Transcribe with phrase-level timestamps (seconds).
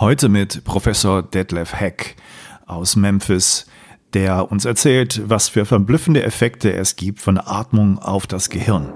[0.00, 2.16] Heute mit Professor Detlef Heck
[2.64, 3.66] aus Memphis,
[4.14, 8.94] der uns erzählt, was für verblüffende Effekte es gibt von Atmung auf das Gehirn.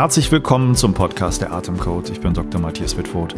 [0.00, 2.08] Herzlich willkommen zum Podcast der Atemcode.
[2.08, 2.58] Ich bin Dr.
[2.58, 3.34] Matthias Wittfurt.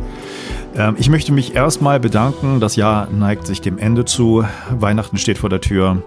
[0.77, 2.61] Ähm, ich möchte mich erstmal bedanken.
[2.61, 4.45] Das Jahr neigt sich dem Ende zu.
[4.70, 6.05] Weihnachten steht vor der Tür.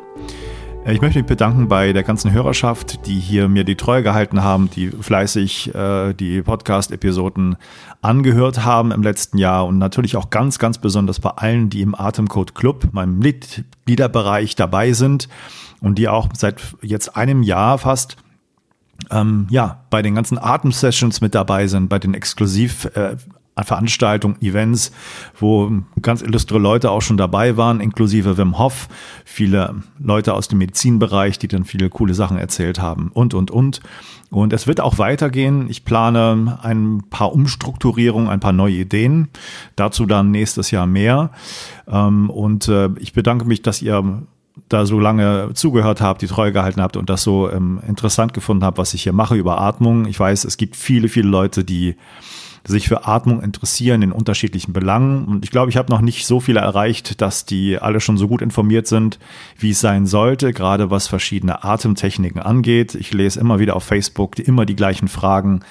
[0.86, 4.44] Äh, ich möchte mich bedanken bei der ganzen Hörerschaft, die hier mir die Treue gehalten
[4.44, 7.58] haben, die fleißig äh, die Podcast-Episoden
[8.02, 11.96] angehört haben im letzten Jahr und natürlich auch ganz, ganz besonders bei allen, die im
[11.96, 15.28] Atemcode Club, meinem Mitgliederbereich dabei sind
[15.82, 18.16] und die auch seit jetzt einem Jahr fast
[19.12, 23.18] ähm, ja, bei den ganzen Atem-Sessions mit dabei sind, bei den Exklusiv- äh,
[23.64, 24.92] Veranstaltungen, Events,
[25.40, 25.72] wo
[26.02, 28.90] ganz illustre Leute auch schon dabei waren, inklusive Wim Hof,
[29.24, 33.80] viele Leute aus dem Medizinbereich, die dann viele coole Sachen erzählt haben und, und, und.
[34.30, 35.70] Und es wird auch weitergehen.
[35.70, 39.30] Ich plane ein paar Umstrukturierungen, ein paar neue Ideen.
[39.78, 41.32] Dazu dann nächstes Jahr mehr.
[41.88, 44.26] Ähm, und äh, ich bedanke mich, dass ihr
[44.70, 48.64] da so lange zugehört habt, die Treue gehalten habt und das so ähm, interessant gefunden
[48.64, 50.06] habt, was ich hier mache über Atmung.
[50.08, 51.96] Ich weiß, es gibt viele, viele Leute, die
[52.68, 55.26] sich für Atmung interessieren in unterschiedlichen Belangen.
[55.26, 58.28] Und ich glaube, ich habe noch nicht so viele erreicht, dass die alle schon so
[58.28, 59.20] gut informiert sind,
[59.58, 62.96] wie es sein sollte, gerade was verschiedene Atemtechniken angeht.
[62.96, 65.62] Ich lese immer wieder auf Facebook immer die gleichen Fragen.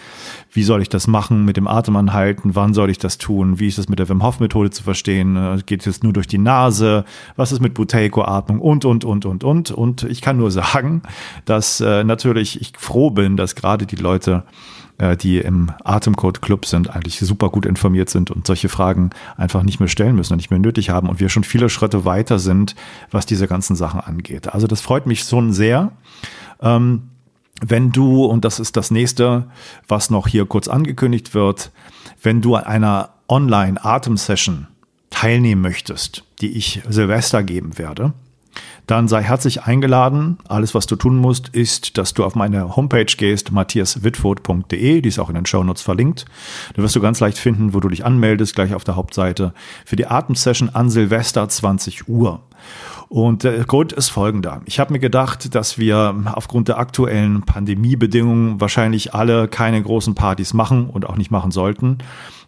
[0.52, 2.54] Wie soll ich das machen mit dem Atemanhalten?
[2.54, 3.58] Wann soll ich das tun?
[3.58, 5.36] Wie ist das mit der Wim Hof Methode zu verstehen?
[5.36, 7.04] Äh, geht es nur durch die Nase?
[7.36, 8.60] Was ist mit Buteiko-Atmung?
[8.60, 9.70] Und, und, und, und, und.
[9.72, 11.02] Und ich kann nur sagen,
[11.44, 14.44] dass äh, natürlich ich froh bin, dass gerade die Leute
[15.20, 19.80] die im Atemcode Club sind, eigentlich super gut informiert sind und solche Fragen einfach nicht
[19.80, 22.76] mehr stellen müssen und nicht mehr nötig haben und wir schon viele Schritte weiter sind,
[23.10, 24.54] was diese ganzen Sachen angeht.
[24.54, 25.92] Also das freut mich schon sehr.
[26.60, 27.10] Ähm,
[27.60, 29.46] wenn du, und das ist das nächste,
[29.88, 31.70] was noch hier kurz angekündigt wird,
[32.22, 34.66] wenn du an einer Online-Atem-Session
[35.10, 38.12] teilnehmen möchtest, die ich Silvester geben werde,
[38.86, 40.38] dann sei herzlich eingeladen.
[40.46, 45.18] Alles, was du tun musst, ist, dass du auf meine Homepage gehst, matthiaswitfurt.de, die ist
[45.18, 46.26] auch in den Shownotes verlinkt.
[46.74, 49.54] Da wirst du ganz leicht finden, wo du dich anmeldest, gleich auf der Hauptseite,
[49.86, 52.42] für die Atemsession an Silvester 20 Uhr.
[53.08, 54.60] Und der Grund ist folgender.
[54.64, 60.52] Ich habe mir gedacht, dass wir aufgrund der aktuellen Pandemiebedingungen wahrscheinlich alle keine großen Partys
[60.52, 61.98] machen und auch nicht machen sollten.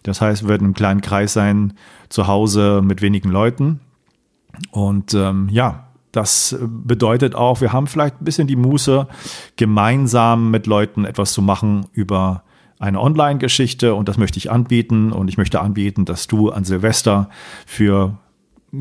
[0.02, 1.74] Das heißt, wir werden im kleinen Kreis sein,
[2.08, 3.80] zu Hause mit wenigen Leuten.
[4.70, 5.85] Und ähm, ja,
[6.16, 9.06] das bedeutet auch, wir haben vielleicht ein bisschen die Muße,
[9.56, 12.42] gemeinsam mit Leuten etwas zu machen über
[12.78, 17.28] eine Online-Geschichte und das möchte ich anbieten und ich möchte anbieten, dass du an Silvester
[17.66, 18.16] für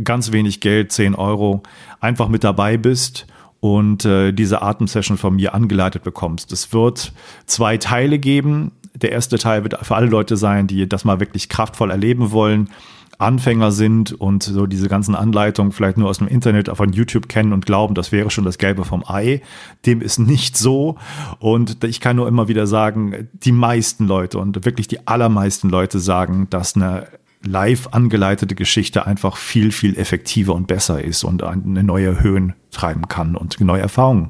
[0.03, 1.63] ganz wenig Geld, 10 Euro,
[1.99, 3.27] einfach mit dabei bist
[3.59, 6.51] und äh, diese Atemsession von mir angeleitet bekommst.
[6.51, 7.13] Es wird
[7.45, 8.71] zwei Teile geben.
[8.93, 12.69] Der erste Teil wird für alle Leute sein, die das mal wirklich kraftvoll erleben wollen
[13.17, 17.53] Anfänger sind und so diese ganzen Anleitungen vielleicht nur aus dem Internet, von YouTube kennen
[17.53, 19.41] und glauben, das wäre schon das Gelbe vom Ei.
[19.85, 20.97] Dem ist nicht so.
[21.39, 25.99] Und ich kann nur immer wieder sagen, die meisten Leute und wirklich die allermeisten Leute
[25.99, 27.07] sagen, dass eine
[27.45, 33.07] live angeleitete Geschichte einfach viel, viel effektiver und besser ist und eine neue Höhen treiben
[33.07, 34.29] kann und neue Erfahrungen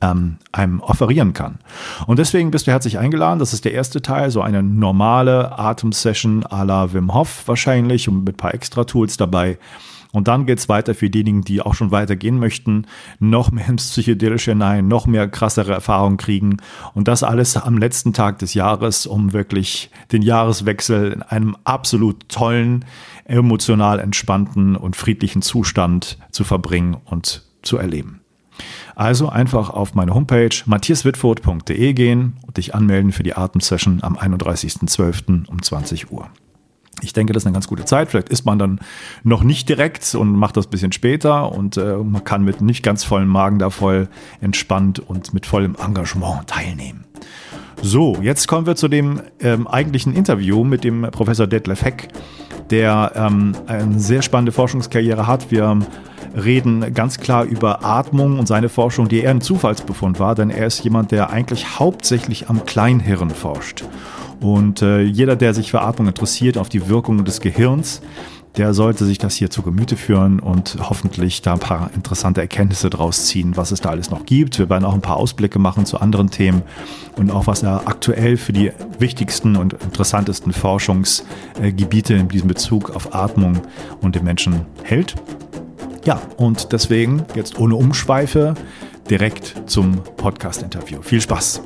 [0.00, 1.58] ähm, einem offerieren kann.
[2.06, 3.38] Und deswegen bist du herzlich eingeladen.
[3.38, 8.24] Das ist der erste Teil, so eine normale Atemsession à la Wim Hof wahrscheinlich und
[8.24, 9.58] mit ein paar Extra-Tools dabei.
[10.12, 12.86] Und dann geht es weiter für diejenigen, die auch schon weitergehen möchten,
[13.18, 16.56] noch mehr ins Psychedelische hinein, noch mehr krassere Erfahrungen kriegen.
[16.94, 22.30] Und das alles am letzten Tag des Jahres, um wirklich den Jahreswechsel in einem absolut
[22.30, 22.86] tollen,
[23.26, 28.20] emotional entspannten und friedlichen Zustand zu verbringen und zu erleben.
[28.96, 35.46] Also einfach auf meine Homepage matthiaswitfurt.de gehen und dich anmelden für die Atemsession am 31.12.
[35.46, 36.30] um 20 Uhr.
[37.02, 38.08] Ich denke, das ist eine ganz gute Zeit.
[38.08, 38.80] Vielleicht ist man dann
[39.22, 42.82] noch nicht direkt und macht das ein bisschen später und äh, man kann mit nicht
[42.82, 44.08] ganz vollem Magen da voll
[44.40, 47.04] entspannt und mit vollem Engagement teilnehmen.
[47.82, 52.08] So, jetzt kommen wir zu dem ähm, eigentlichen Interview mit dem Professor Detlef Heck,
[52.70, 55.50] der ähm, eine sehr spannende Forschungskarriere hat.
[55.50, 55.78] Wir
[56.36, 60.66] reden ganz klar über Atmung und seine Forschung, die eher ein Zufallsbefund war, denn er
[60.66, 63.84] ist jemand, der eigentlich hauptsächlich am Kleinhirn forscht.
[64.40, 68.02] Und äh, jeder, der sich für Atmung interessiert, auf die Wirkungen des Gehirns,
[68.56, 72.88] der sollte sich das hier zu Gemüte führen und hoffentlich da ein paar interessante Erkenntnisse
[72.88, 74.58] draus ziehen, was es da alles noch gibt.
[74.58, 76.62] Wir werden auch ein paar Ausblicke machen zu anderen Themen
[77.16, 83.14] und auch was er aktuell für die wichtigsten und interessantesten Forschungsgebiete in diesem Bezug auf
[83.14, 83.60] Atmung
[84.00, 85.14] und den Menschen hält.
[86.06, 88.54] Ja, und deswegen jetzt ohne Umschweife
[89.10, 91.02] direkt zum Podcast-Interview.
[91.02, 91.60] Viel Spaß!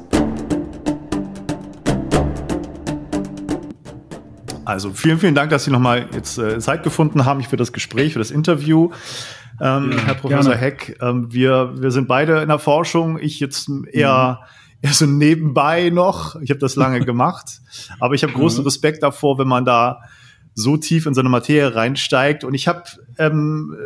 [4.65, 8.15] Also vielen, vielen Dank, dass Sie nochmal jetzt äh, Zeit gefunden haben für das Gespräch,
[8.15, 8.93] für das Interview.
[9.61, 10.57] Ähm, ja, Herr Professor gerne.
[10.57, 13.19] Heck, ähm, wir, wir sind beide in der Forschung.
[13.19, 14.89] Ich jetzt eher, mhm.
[14.89, 16.41] eher so nebenbei noch.
[16.41, 17.61] Ich habe das lange gemacht.
[18.01, 18.69] Aber ich habe großen mhm.
[18.69, 20.01] Respekt davor, wenn man da
[20.55, 22.43] so tief in so eine Materie reinsteigt.
[22.43, 22.85] Und ich habe
[23.19, 23.77] ähm,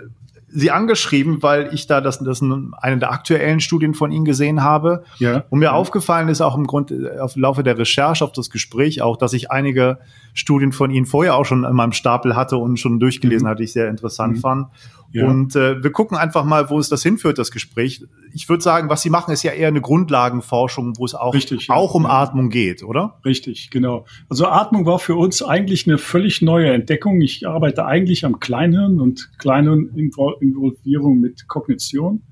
[0.56, 5.02] sie angeschrieben, weil ich da das, das eine der aktuellen Studien von Ihnen gesehen habe.
[5.18, 5.42] Ja.
[5.50, 5.72] Und mir ja.
[5.72, 9.50] aufgefallen ist auch im Grund auf Laufe der Recherche auf das Gespräch auch, dass ich
[9.50, 9.98] einige
[10.32, 13.50] Studien von Ihnen vorher auch schon in meinem Stapel hatte und schon durchgelesen mhm.
[13.50, 14.40] hatte, ich sehr interessant mhm.
[14.40, 14.66] fand.
[15.14, 15.28] Ja.
[15.28, 18.04] Und äh, wir gucken einfach mal, wo es das hinführt, das Gespräch.
[18.32, 21.68] Ich würde sagen, was Sie machen, ist ja eher eine Grundlagenforschung, wo es auch, Richtig,
[21.68, 21.74] ja.
[21.76, 23.20] auch um Atmung geht, oder?
[23.24, 24.06] Richtig, genau.
[24.28, 27.20] Also Atmung war für uns eigentlich eine völlig neue Entdeckung.
[27.20, 32.24] Ich arbeite eigentlich am Kleinhirn und Kleinhirn-Involvierung mit Kognition.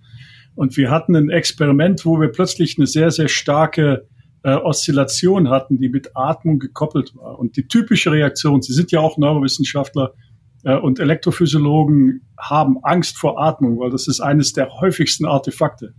[0.56, 4.08] Und wir hatten ein Experiment, wo wir plötzlich eine sehr, sehr starke
[4.42, 7.38] äh, Oszillation hatten, die mit Atmung gekoppelt war.
[7.38, 10.14] Und die typische Reaktion, Sie sind ja auch Neurowissenschaftler,
[10.64, 15.94] und Elektrophysiologen haben Angst vor Atmung, weil das ist eines der häufigsten Artefakte.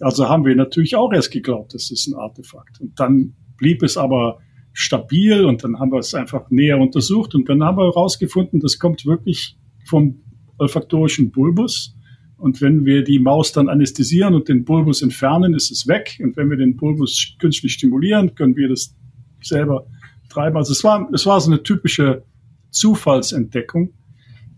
[0.00, 2.80] Also haben wir natürlich auch erst geglaubt, das ist ein Artefakt.
[2.80, 4.38] Und dann blieb es aber
[4.72, 8.78] stabil und dann haben wir es einfach näher untersucht und dann haben wir herausgefunden, das
[8.78, 10.20] kommt wirklich vom
[10.58, 11.94] olfaktorischen Bulbus.
[12.36, 16.18] Und wenn wir die Maus dann anästhesieren und den Bulbus entfernen, ist es weg.
[16.22, 18.94] Und wenn wir den Bulbus künstlich stimulieren, können wir das
[19.40, 19.86] selber
[20.28, 20.56] treiben.
[20.56, 22.24] Also es war, es war so eine typische
[22.74, 23.94] Zufallsentdeckung,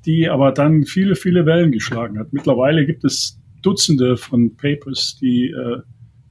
[0.05, 2.33] die aber dann viele, viele Wellen geschlagen hat.
[2.33, 5.83] Mittlerweile gibt es Dutzende von Papers, die äh,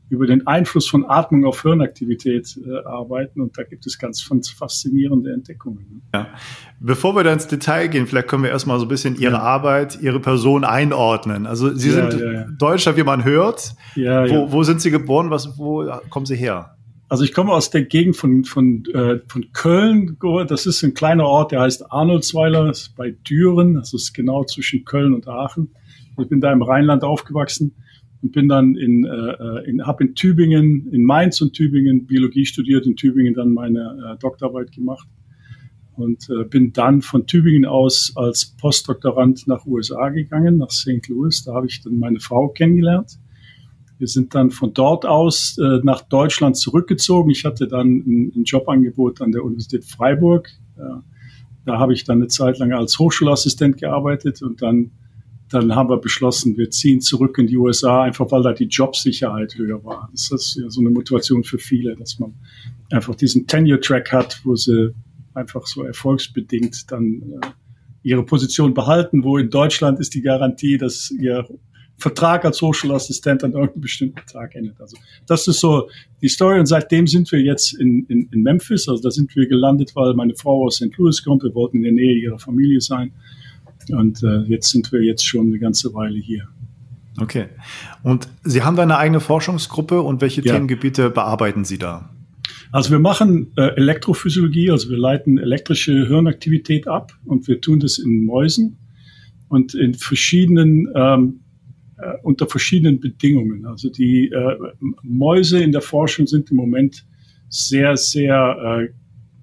[0.09, 5.33] über den Einfluss von Atmung auf Hirnaktivität äh, arbeiten und da gibt es ganz faszinierende
[5.33, 6.03] Entdeckungen.
[6.13, 6.27] Ja.
[6.79, 9.39] Bevor wir da ins Detail gehen, vielleicht können wir erstmal so ein bisschen Ihre ja.
[9.39, 11.47] Arbeit, Ihre Person einordnen.
[11.47, 13.75] Also Sie ja, sind Deutscher, wie man hört.
[13.95, 15.31] Wo, wo sind Sie geboren?
[15.31, 16.74] Was, wo kommen Sie her?
[17.07, 20.17] Also ich komme aus der Gegend von, von, äh, von Köln.
[20.47, 23.75] Das ist ein kleiner Ort, der heißt Arnoldsweiler, bei Düren.
[23.75, 25.69] Das ist genau zwischen Köln und Aachen.
[26.19, 27.75] Ich bin da im Rheinland aufgewachsen
[28.23, 32.87] und bin dann in, äh, in habe in Tübingen, in Mainz und Tübingen Biologie studiert,
[32.87, 35.07] in Tübingen dann meine äh, Doktorarbeit gemacht
[35.93, 41.07] und äh, bin dann von Tübingen aus als Postdoktorand nach USA gegangen, nach St.
[41.09, 41.43] Louis.
[41.43, 43.19] Da habe ich dann meine Frau kennengelernt
[43.97, 47.29] wir sind dann von dort aus äh, nach Deutschland zurückgezogen.
[47.29, 50.49] Ich hatte dann ein, ein Jobangebot an der Universität Freiburg.
[50.77, 50.81] Äh,
[51.65, 54.91] da habe ich dann eine Zeit lang als Hochschulassistent gearbeitet und dann,
[55.49, 59.55] dann haben wir beschlossen, wir ziehen zurück in die USA, einfach weil da die Jobsicherheit
[59.55, 60.09] höher war.
[60.11, 62.33] Das ist ja so eine Motivation für viele, dass man
[62.91, 64.93] einfach diesen Tenure-Track hat, wo sie
[65.33, 67.47] einfach so erfolgsbedingt dann äh,
[68.03, 71.47] ihre Position behalten, wo in Deutschland ist die Garantie, dass ihr
[71.97, 74.79] Vertrag als Social Assistent an irgendeinem bestimmten Tag endet.
[74.81, 74.97] Also
[75.27, 75.89] das ist so
[76.21, 79.47] die Story und seitdem sind wir jetzt in, in, in Memphis, also da sind wir
[79.47, 80.95] gelandet, weil meine Frau aus St.
[80.97, 83.13] Louis kommt, wir wollten in der Nähe ihrer Familie sein
[83.89, 86.47] und äh, jetzt sind wir jetzt schon eine ganze Weile hier.
[87.21, 87.45] Okay.
[88.03, 90.53] Und Sie haben da eine eigene Forschungsgruppe und welche ja.
[90.53, 92.09] Themengebiete bearbeiten Sie da?
[92.71, 97.99] Also wir machen äh, Elektrophysiologie, also wir leiten elektrische Hirnaktivität ab und wir tun das
[97.99, 98.77] in Mäusen
[99.47, 101.39] und in verschiedenen ähm,
[101.97, 103.65] äh, unter verschiedenen Bedingungen.
[103.65, 104.57] Also die äh,
[105.03, 107.05] Mäuse in der Forschung sind im Moment
[107.49, 108.93] sehr, sehr äh,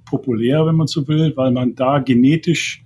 [0.04, 2.84] populär, wenn man so will, weil man da genetisch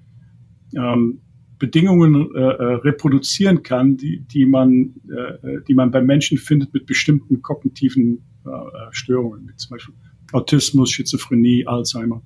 [0.76, 1.20] ähm,
[1.58, 6.86] Bedingungen äh, äh reproduzieren kann, die, die, man, äh, die man bei Menschen findet mit
[6.86, 8.50] bestimmten kognitiven äh,
[8.90, 9.94] Störungen, wie zum Beispiel
[10.32, 12.22] Autismus, Schizophrenie, Alzheimer.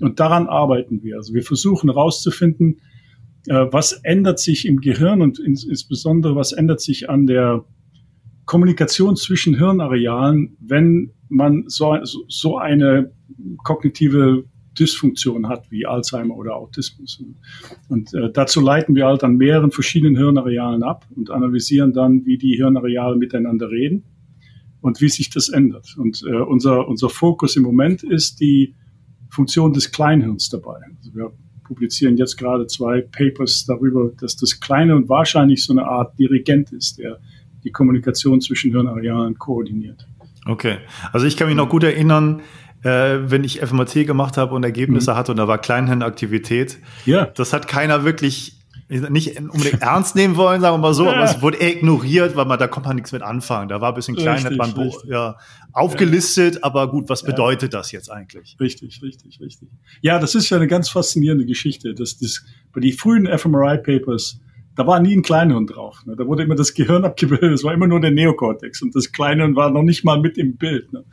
[0.00, 1.16] Und daran arbeiten wir.
[1.16, 2.89] Also wir versuchen herauszufinden, äh,
[3.46, 7.64] was ändert sich im Gehirn und insbesondere was ändert sich an der
[8.44, 11.96] Kommunikation zwischen Hirnarealen, wenn man so,
[12.28, 13.12] so eine
[13.62, 14.44] kognitive
[14.78, 17.22] Dysfunktion hat wie Alzheimer oder Autismus.
[17.88, 22.38] Und äh, dazu leiten wir halt an mehreren verschiedenen Hirnarealen ab und analysieren dann, wie
[22.38, 24.04] die Hirnareale miteinander reden
[24.80, 25.94] und wie sich das ändert.
[25.96, 28.74] Und äh, unser, unser Fokus im Moment ist die
[29.28, 30.78] Funktion des Kleinhirns dabei.
[30.98, 31.32] Also wir
[31.70, 36.72] publizieren jetzt gerade zwei Papers darüber, dass das Kleine und wahrscheinlich so eine Art Dirigent
[36.72, 37.20] ist, der
[37.62, 40.04] die Kommunikation zwischen Hirnarealen koordiniert.
[40.46, 40.78] Okay,
[41.12, 42.40] also ich kann mich noch gut erinnern,
[42.82, 45.16] äh, wenn ich FMAT gemacht habe und Ergebnisse mhm.
[45.16, 46.78] hatte und da war Kleinhirnaktivität.
[47.06, 47.26] Ja.
[47.26, 48.59] Das hat keiner wirklich
[48.90, 51.12] nicht unbedingt ernst nehmen wollen, sagen wir mal so, ja.
[51.12, 53.68] aber es wurde eher ignoriert, weil man da kommt man nichts mit anfangen.
[53.68, 55.36] Da war ein bisschen klein, richtig, hat man ja,
[55.72, 56.60] aufgelistet, ja.
[56.62, 58.56] aber gut, was bedeutet das jetzt eigentlich?
[58.58, 59.68] Richtig, richtig, richtig.
[60.02, 61.94] Ja, das ist ja eine ganz faszinierende Geschichte.
[61.94, 64.40] dass das, bei die frühen fMRI-Papers,
[64.74, 66.04] da war nie ein Kleinhirn drauf.
[66.04, 66.16] Ne?
[66.16, 69.54] Da wurde immer das Gehirn abgebildet, es war immer nur der Neokortex und das Kleinhirn
[69.54, 71.04] war noch nicht mal mit im Bild, ne?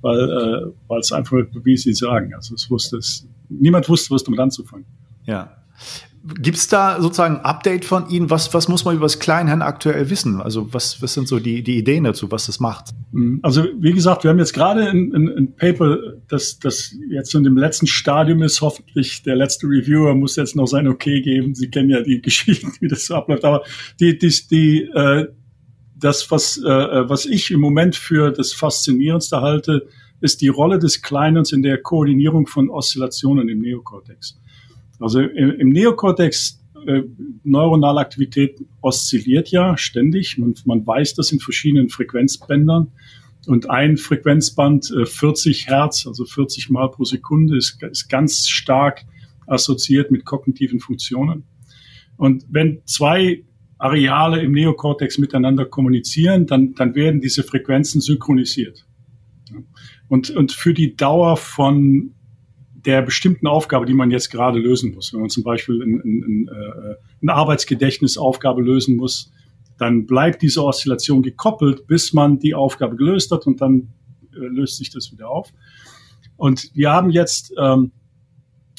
[0.00, 4.24] weil äh, weil es einfach, wie Sie sagen, also es wusste es, niemand wusste, was
[4.24, 4.86] damit anzufangen.
[5.26, 5.56] Ja.
[6.22, 8.28] Gibt es da sozusagen ein Update von Ihnen?
[8.28, 10.42] Was, was muss man über das Kleinhirn aktuell wissen?
[10.42, 12.90] Also was, was sind so die, die Ideen dazu, was das macht?
[13.12, 13.40] Mhm.
[13.42, 15.96] Also wie gesagt, wir haben jetzt gerade ein, ein, ein Paper,
[16.28, 18.60] das, das jetzt in dem letzten Stadium ist.
[18.60, 21.54] Hoffentlich der letzte Reviewer muss jetzt noch sein Okay geben.
[21.54, 23.44] Sie kennen ja die Geschichten, wie das so abläuft.
[23.46, 23.62] Aber
[23.98, 25.26] die, die, die, äh,
[25.96, 29.86] das, was, äh, was ich im Moment für das Faszinierendste halte,
[30.20, 34.38] ist die Rolle des Kleinhirns in der Koordinierung von Oszillationen im Neokortex.
[35.00, 37.02] Also im, Neokortex äh,
[37.42, 40.38] neuronale Aktivität oszilliert ja ständig.
[40.38, 42.92] Man, man weiß das in verschiedenen Frequenzbändern.
[43.46, 49.04] Und ein Frequenzband, äh, 40 Hertz, also 40 Mal pro Sekunde, ist, ist ganz stark
[49.46, 51.44] assoziiert mit kognitiven Funktionen.
[52.16, 53.44] Und wenn zwei
[53.78, 58.86] Areale im Neokortex miteinander kommunizieren, dann, dann werden diese Frequenzen synchronisiert.
[60.08, 62.14] Und, und für die Dauer von
[62.84, 65.12] der bestimmten Aufgabe, die man jetzt gerade lösen muss.
[65.12, 69.32] Wenn man zum Beispiel ein, ein, ein, äh, eine Arbeitsgedächtnisaufgabe lösen muss,
[69.78, 73.88] dann bleibt diese Oszillation gekoppelt, bis man die Aufgabe gelöst hat und dann
[74.34, 75.52] äh, löst sich das wieder auf.
[76.36, 77.92] Und wir haben jetzt ähm,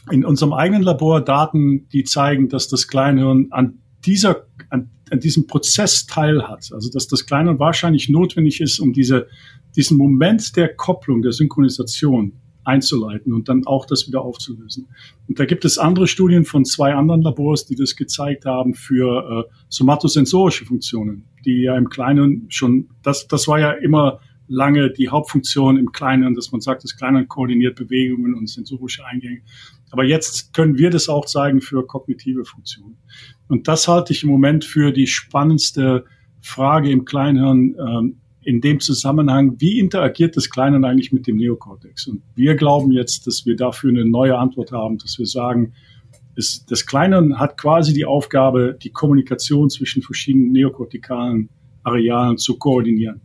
[0.09, 5.45] in unserem eigenen Labor Daten, die zeigen, dass das Kleinhirn an dieser an, an diesem
[5.45, 6.71] Prozess teilhat.
[6.73, 9.27] Also dass das Kleinhirn wahrscheinlich notwendig ist, um diese,
[9.75, 14.87] diesen Moment der Kopplung, der Synchronisation einzuleiten und dann auch das wieder aufzulösen.
[15.27, 19.47] Und da gibt es andere Studien von zwei anderen Labors, die das gezeigt haben für
[19.47, 25.09] äh, somatosensorische Funktionen, die ja im Kleinen schon, das, das war ja immer lange die
[25.09, 29.41] Hauptfunktion im Kleinen, dass man sagt, das Kleinen koordiniert Bewegungen und sensorische Eingänge.
[29.91, 32.97] Aber jetzt können wir das auch zeigen für kognitive Funktionen.
[33.47, 36.05] Und das halte ich im Moment für die spannendste
[36.41, 42.07] Frage im Kleinhirn, ähm, in dem Zusammenhang, wie interagiert das Kleine eigentlich mit dem Neokortex?
[42.07, 45.73] Und wir glauben jetzt, dass wir dafür eine neue Antwort haben, dass wir sagen,
[46.35, 51.49] es, das Kleine hat quasi die Aufgabe, die Kommunikation zwischen verschiedenen neokortikalen
[51.83, 53.21] Arealen zu koordinieren.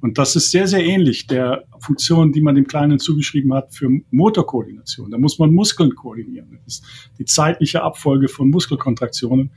[0.00, 3.90] Und das ist sehr, sehr ähnlich der Funktion, die man dem Kleinen zugeschrieben hat für
[4.10, 5.10] Motorkoordination.
[5.10, 6.58] Da muss man Muskeln koordinieren.
[6.64, 6.84] Das ist
[7.18, 9.50] die zeitliche Abfolge von Muskelkontraktionen.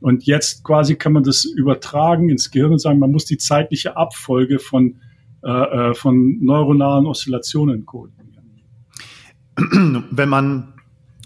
[0.00, 3.96] Und jetzt quasi kann man das übertragen ins Gehirn und sagen, man muss die zeitliche
[3.96, 4.96] Abfolge von,
[5.42, 8.44] äh, äh von neuronalen Oszillationen koordinieren.
[10.10, 10.74] Wenn man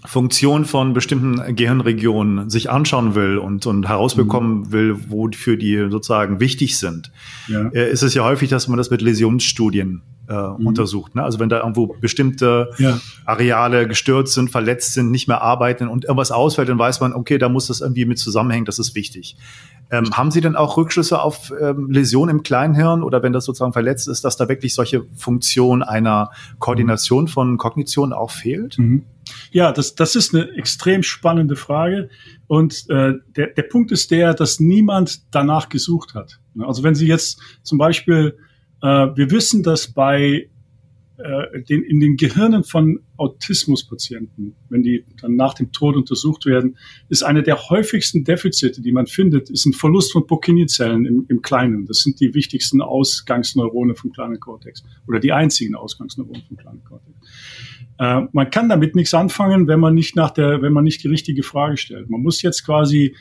[0.05, 4.71] Funktion von bestimmten Gehirnregionen sich anschauen will und, und herausbekommen mhm.
[4.71, 7.11] will, wofür die sozusagen wichtig sind,
[7.47, 7.67] ja.
[7.69, 10.01] Äh, ist es ja häufig, dass man das mit Läsionsstudien
[10.31, 10.67] äh, mhm.
[10.67, 11.15] untersucht.
[11.15, 11.23] Ne?
[11.23, 12.99] Also wenn da irgendwo bestimmte ja.
[13.25, 17.37] Areale gestört sind, verletzt sind, nicht mehr arbeiten und irgendwas ausfällt, dann weiß man, okay,
[17.37, 19.35] da muss das irgendwie mit zusammenhängen, das ist wichtig.
[19.91, 23.73] Ähm, haben Sie denn auch Rückschlüsse auf ähm, Läsionen im Kleinhirn oder wenn das sozusagen
[23.73, 28.77] verletzt ist, dass da wirklich solche Funktion einer Koordination von Kognition auch fehlt?
[28.79, 29.03] Mhm.
[29.51, 32.09] Ja, das, das ist eine extrem spannende Frage.
[32.47, 36.39] Und äh, der, der Punkt ist der, dass niemand danach gesucht hat.
[36.59, 38.37] Also wenn Sie jetzt zum Beispiel,
[38.81, 40.49] wir wissen, dass bei
[41.23, 46.77] äh, den, in den Gehirnen von Autismuspatienten, wenn die dann nach dem Tod untersucht werden,
[47.09, 51.41] ist eine der häufigsten Defizite, die man findet, ist ein Verlust von Purkinje-Zellen im, im
[51.41, 51.85] Kleinen.
[51.85, 57.15] Das sind die wichtigsten Ausgangsneurone vom kleinen Kortex oder die einzigen Ausgangsneurone vom kleinen Kortex.
[57.99, 61.09] Äh, man kann damit nichts anfangen, wenn man nicht nach der, wenn man nicht die
[61.09, 62.09] richtige Frage stellt.
[62.09, 63.15] Man muss jetzt quasi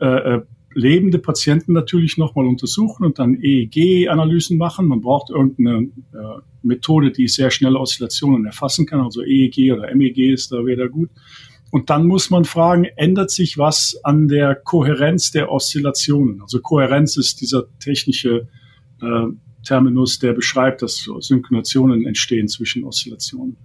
[0.00, 0.42] äh, äh
[0.74, 4.86] lebende Patienten natürlich nochmal untersuchen und dann EEG-Analysen machen.
[4.86, 10.18] Man braucht irgendeine äh, Methode, die sehr schnelle Oszillationen erfassen kann, also EEG oder MEG
[10.18, 11.10] ist da wieder gut.
[11.70, 16.42] Und dann muss man fragen, ändert sich was an der Kohärenz der Oszillationen?
[16.42, 18.48] Also Kohärenz ist dieser technische
[19.00, 19.26] äh,
[19.64, 23.56] Terminus, der beschreibt, dass Synchronisationen entstehen zwischen Oszillationen.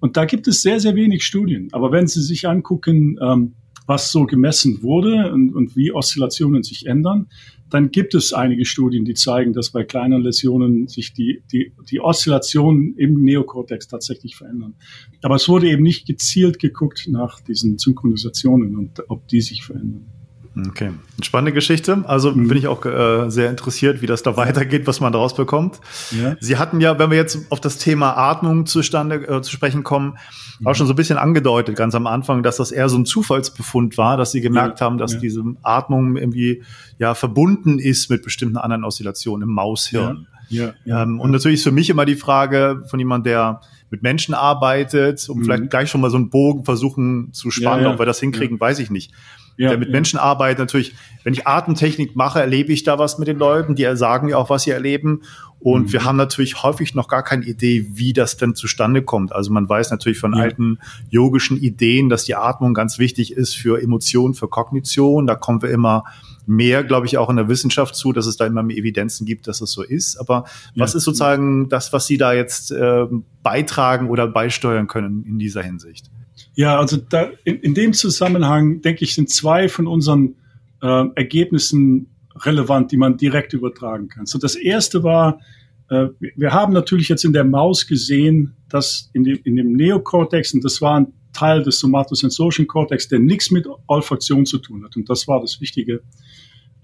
[0.00, 1.68] Und da gibt es sehr, sehr wenig Studien.
[1.72, 3.54] Aber wenn Sie sich angucken, ähm,
[3.86, 7.28] was so gemessen wurde und, und wie Oszillationen sich ändern,
[7.70, 12.00] dann gibt es einige Studien, die zeigen, dass bei kleinen Läsionen sich die, die, die
[12.00, 14.74] Oszillationen im Neokortex tatsächlich verändern.
[15.22, 20.06] Aber es wurde eben nicht gezielt geguckt nach diesen Synchronisationen und ob die sich verändern.
[20.54, 22.04] Okay, eine spannende Geschichte.
[22.06, 22.48] Also mhm.
[22.48, 25.80] bin ich auch äh, sehr interessiert, wie das da weitergeht, was man daraus bekommt.
[26.10, 26.36] Ja.
[26.40, 30.18] Sie hatten ja, wenn wir jetzt auf das Thema Atmung zustande äh, zu sprechen kommen,
[30.60, 30.66] mhm.
[30.66, 33.96] auch schon so ein bisschen angedeutet, ganz am Anfang, dass das eher so ein Zufallsbefund
[33.96, 34.86] war, dass Sie gemerkt ja.
[34.86, 35.20] haben, dass ja.
[35.20, 36.62] diese Atmung irgendwie
[36.98, 40.26] ja verbunden ist mit bestimmten anderen Oszillationen im Maushirn.
[40.48, 40.74] Ja.
[40.84, 41.02] Ja.
[41.02, 45.26] Ähm, und natürlich ist für mich immer die Frage von jemand, der mit Menschen arbeitet,
[45.30, 45.44] um mhm.
[45.44, 48.78] vielleicht gleich schon mal so einen Bogen versuchen zu spannen, ob wir das hinkriegen, weiß
[48.78, 49.12] ich nicht
[49.56, 49.92] ja, der mit ja.
[49.92, 50.58] Menschen arbeitet.
[50.58, 50.94] Natürlich,
[51.24, 54.50] wenn ich Atemtechnik mache, erlebe ich da was mit den Leuten, die sagen mir auch,
[54.50, 55.22] was sie erleben.
[55.62, 55.92] Und mhm.
[55.92, 59.32] wir haben natürlich häufig noch gar keine Idee, wie das denn zustande kommt.
[59.32, 60.42] Also man weiß natürlich von ja.
[60.42, 60.78] alten
[61.08, 65.26] yogischen Ideen, dass die Atmung ganz wichtig ist für Emotionen, für Kognition.
[65.26, 66.04] Da kommen wir immer
[66.46, 69.46] mehr, glaube ich, auch in der Wissenschaft zu, dass es da immer mehr Evidenzen gibt,
[69.46, 70.16] dass es so ist.
[70.16, 70.44] Aber
[70.74, 73.06] was ist sozusagen das, was Sie da jetzt äh,
[73.44, 76.10] beitragen oder beisteuern können in dieser Hinsicht?
[76.54, 80.36] Ja, also da, in, in dem Zusammenhang, denke ich, sind zwei von unseren
[80.82, 84.26] äh, Ergebnissen relevant, die man direkt übertragen kann.
[84.26, 85.40] So das erste war,
[85.88, 90.54] äh, wir haben natürlich jetzt in der Maus gesehen, dass in dem, in dem Neokortex,
[90.54, 94.96] und das war ein Teil des somatosensorischen Kortex, der nichts mit Olfaktion zu tun hat,
[94.96, 96.02] und das war das Wichtige,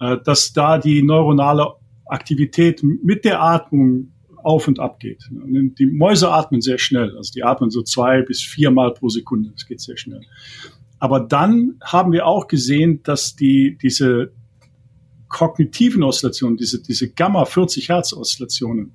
[0.00, 1.74] äh, dass da die neuronale
[2.06, 5.28] Aktivität mit der Atmung auf und ab geht.
[5.30, 9.50] Die Mäuse atmen sehr schnell, also die atmen so zwei bis viermal pro Sekunde.
[9.52, 10.22] Das geht sehr schnell.
[10.98, 14.32] Aber dann haben wir auch gesehen, dass die, diese
[15.28, 18.92] kognitiven Oszillationen, diese, diese Gamma 40 Hertz Oszillationen,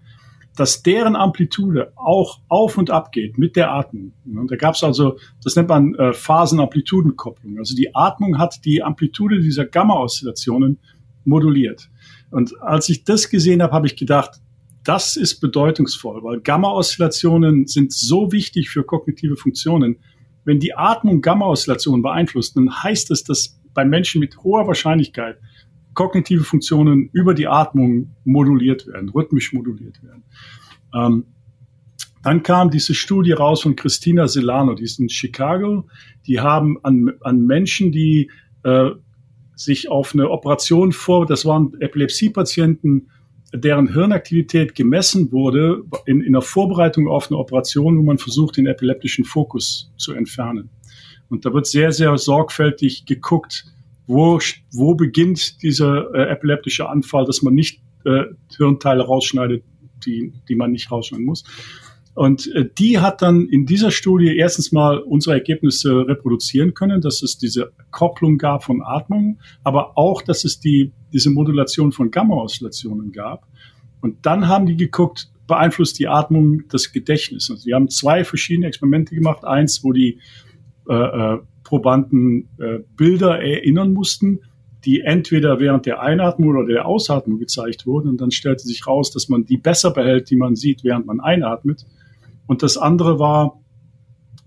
[0.56, 4.14] dass deren Amplitude auch auf und ab geht mit der Atmung.
[4.26, 7.58] Und da gab es also, das nennt man äh, Phasenamplitudenkopplung.
[7.58, 10.80] Also die Atmung hat die Amplitude dieser Gamma-Oszillationen
[11.26, 11.90] moduliert.
[12.30, 14.42] Und als ich das gesehen habe, habe ich gedacht,
[14.84, 19.98] das ist bedeutungsvoll, weil Gamma-Oszillationen sind so wichtig für kognitive Funktionen.
[20.44, 25.38] Wenn die Atmung Gamma-Oszillationen beeinflusst, dann heißt es, dass bei Menschen mit hoher Wahrscheinlichkeit
[25.94, 30.24] kognitive Funktionen über die Atmung moduliert werden, rhythmisch moduliert werden.
[30.94, 31.26] Ähm,
[32.24, 35.88] dann kam diese Studie raus von Christina Selano, die ist in Chicago.
[36.26, 38.32] Die haben an, an Menschen, die
[38.64, 38.92] äh,
[39.56, 43.10] sich auf eine Operation vor, das waren Epilepsiepatienten,
[43.54, 48.66] deren Hirnaktivität gemessen wurde in, in der Vorbereitung auf eine Operation, wo man versucht, den
[48.66, 50.70] epileptischen Fokus zu entfernen.
[51.30, 53.66] Und da wird sehr, sehr sorgfältig geguckt,
[54.08, 54.40] wo,
[54.72, 58.24] wo beginnt dieser äh, epileptische Anfall, dass man nicht äh,
[58.58, 59.64] Hirnteile rausschneidet,
[60.06, 61.44] die, die man nicht rausschneiden muss.
[62.16, 67.24] Und äh, die hat dann in dieser Studie erstens mal unsere Ergebnisse reproduzieren können, dass
[67.24, 73.12] es diese Kopplung gab von Atmung, aber auch, dass es die, diese Modulation von Gamma-Oszillationen
[73.12, 73.48] gab.
[74.02, 77.50] Und dann haben die geguckt, beeinflusst die Atmung das Gedächtnis.
[77.50, 79.44] Also die haben zwei verschiedene Experimente gemacht.
[79.44, 80.20] Eins, wo die
[80.90, 84.42] äh, äh, Probanden äh, Bilder erinnern mussten,
[84.86, 88.10] die entweder während der Einatmung oder der Ausatmung gezeigt wurden.
[88.10, 91.20] Und dann stellte sich raus, dass man die besser behält, die man sieht, während man
[91.20, 91.86] einatmet.
[92.54, 93.60] Und das andere war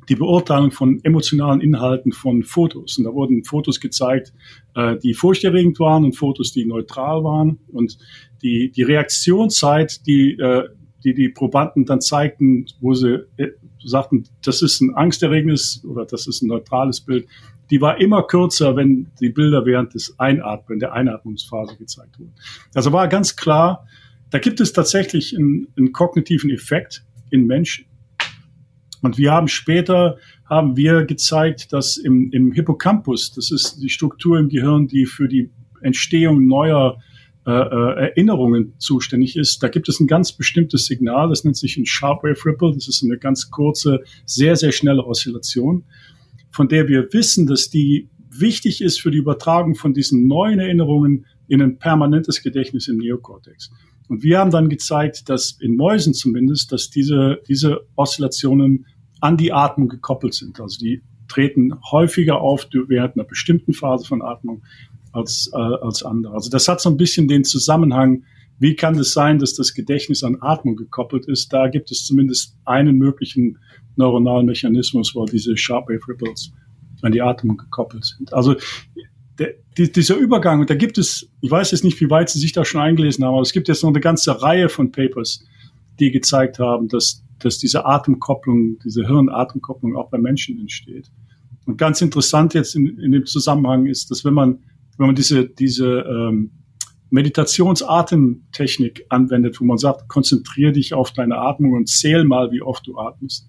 [0.08, 2.98] die Beurteilung von emotionalen Inhalten von Fotos.
[2.98, 4.32] Und da wurden Fotos gezeigt,
[4.76, 7.58] äh, die furchterregend waren und Fotos, die neutral waren.
[7.72, 7.98] Und
[8.42, 10.68] die, die Reaktionszeit, die, äh,
[11.02, 13.48] die die Probanden dann zeigten, wo sie äh,
[13.84, 17.26] sagten, das ist ein angsterregendes oder das ist ein neutrales Bild,
[17.70, 22.34] die war immer kürzer, wenn die Bilder während des Einatmen, der Einatmungsphase gezeigt wurden.
[22.72, 23.84] Also war ganz klar,
[24.30, 27.86] da gibt es tatsächlich einen, einen kognitiven Effekt, in Menschen.
[29.06, 34.36] Und wir haben später, haben wir gezeigt, dass im, im Hippocampus, das ist die Struktur
[34.36, 35.48] im Gehirn, die für die
[35.80, 36.98] Entstehung neuer
[37.46, 39.62] äh, äh, Erinnerungen zuständig ist.
[39.62, 42.72] Da gibt es ein ganz bestimmtes Signal, das nennt sich ein Sharpwave Ripple.
[42.74, 45.84] Das ist eine ganz kurze, sehr, sehr schnelle Oszillation,
[46.50, 51.26] von der wir wissen, dass die wichtig ist für die Übertragung von diesen neuen Erinnerungen
[51.46, 53.70] in ein permanentes Gedächtnis im Neokortex.
[54.08, 58.86] Und wir haben dann gezeigt, dass in Mäusen zumindest, dass diese, diese Oszillationen
[59.20, 60.60] an die Atmung gekoppelt sind.
[60.60, 64.62] Also die treten häufiger auf während einer bestimmten Phase von Atmung
[65.12, 66.34] als, äh, als andere.
[66.34, 68.24] Also das hat so ein bisschen den Zusammenhang,
[68.58, 71.52] wie kann es sein, dass das Gedächtnis an Atmung gekoppelt ist?
[71.52, 73.58] Da gibt es zumindest einen möglichen
[73.96, 76.52] neuronalen Mechanismus, wo diese Sharpwave Ripples
[77.02, 78.32] an die Atmung gekoppelt sind.
[78.32, 78.56] Also
[79.38, 82.38] der, die, dieser Übergang, und da gibt es, ich weiß jetzt nicht, wie weit Sie
[82.38, 85.44] sich da schon eingelesen haben, aber es gibt jetzt noch eine ganze Reihe von Papers,
[85.98, 91.10] die gezeigt haben, dass, dass diese Atemkopplung, diese Hirn-Atemkopplung auch bei Menschen entsteht.
[91.66, 94.60] Und ganz interessant jetzt in, in dem Zusammenhang ist, dass wenn man,
[94.98, 96.52] wenn man diese, diese ähm,
[97.10, 102.86] Meditationsatemtechnik anwendet, wo man sagt, konzentriere dich auf deine Atmung und zähl mal, wie oft
[102.86, 103.48] du atmest,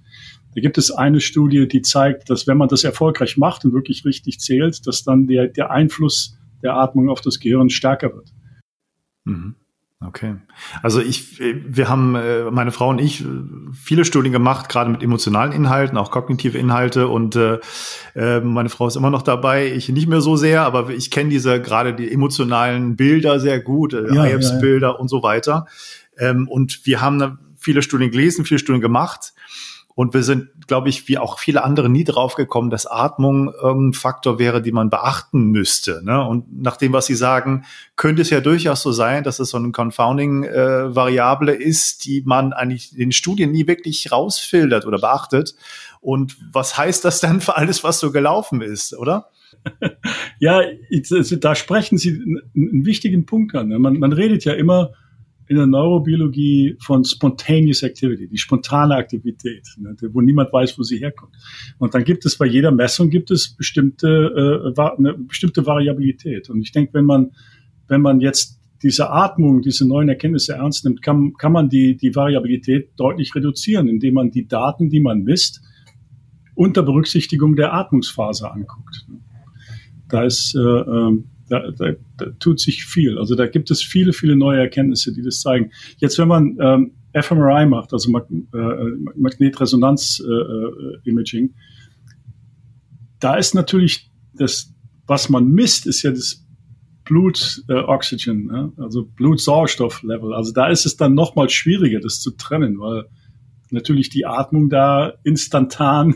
[0.54, 4.06] da gibt es eine Studie, die zeigt, dass wenn man das erfolgreich macht und wirklich
[4.06, 8.34] richtig zählt, dass dann der, der Einfluss der Atmung auf das Gehirn stärker wird.
[9.26, 9.56] Mhm.
[10.00, 10.36] Okay.
[10.84, 13.26] Also ich, wir haben, äh, meine Frau und ich,
[13.74, 17.08] viele Studien gemacht, gerade mit emotionalen Inhalten, auch kognitive Inhalte.
[17.08, 17.60] Und äh,
[18.14, 21.32] äh, meine Frau ist immer noch dabei, ich nicht mehr so sehr, aber ich kenne
[21.32, 25.00] diese gerade die emotionalen Bilder sehr gut, äh, ja, IEPS-Bilder ja, ja.
[25.00, 25.66] und so weiter.
[26.20, 29.34] Ähm, und wir haben viele Studien gelesen, viele Studien gemacht.
[29.98, 34.00] Und wir sind, glaube ich, wie auch viele andere nie drauf gekommen, dass Atmung irgendein
[34.00, 36.04] Faktor wäre, den man beachten müsste.
[36.06, 36.24] Ne?
[36.24, 39.58] Und nach dem, was Sie sagen, könnte es ja durchaus so sein, dass es so
[39.58, 45.56] eine Confounding-Variable äh, ist, die man eigentlich in den Studien nie wirklich rausfiltert oder beachtet.
[46.00, 49.32] Und was heißt das dann für alles, was so gelaufen ist, oder?
[50.40, 50.62] Ja,
[51.40, 52.12] da sprechen Sie
[52.56, 53.70] einen wichtigen Punkt an.
[53.70, 53.80] Ne?
[53.80, 54.92] Man, man redet ja immer
[55.48, 61.00] in der Neurobiologie von spontaneous activity, die spontane Aktivität, ne, wo niemand weiß, wo sie
[61.00, 61.34] herkommt.
[61.78, 66.50] Und dann gibt es bei jeder Messung gibt es bestimmte äh, eine bestimmte Variabilität.
[66.50, 67.32] Und ich denke, wenn man
[67.88, 72.16] wenn man jetzt diese Atmung, diese neuen Erkenntnisse ernst nimmt, kann, kann man die, die
[72.16, 75.62] Variabilität deutlich reduzieren, indem man die Daten, die man misst,
[76.54, 79.08] unter Berücksichtigung der Atmungsphase anguckt.
[80.10, 83.18] Da ist äh, ähm, da, da, da tut sich viel.
[83.18, 85.72] Also da gibt es viele, viele neue Erkenntnisse, die das zeigen.
[85.98, 88.36] Jetzt, wenn man ähm, fMRI macht, also Mag äh,
[89.16, 91.54] Magnetresonanz-Imaging, äh, äh
[93.20, 94.74] da ist natürlich das,
[95.08, 96.46] was man misst, ist ja das
[97.06, 98.74] Blutoxygen, äh, ne?
[98.78, 100.34] also Blutsauerstofflevel.
[100.34, 103.06] Also da ist es dann nochmal schwieriger, das zu trennen, weil
[103.72, 106.16] natürlich die Atmung da instantan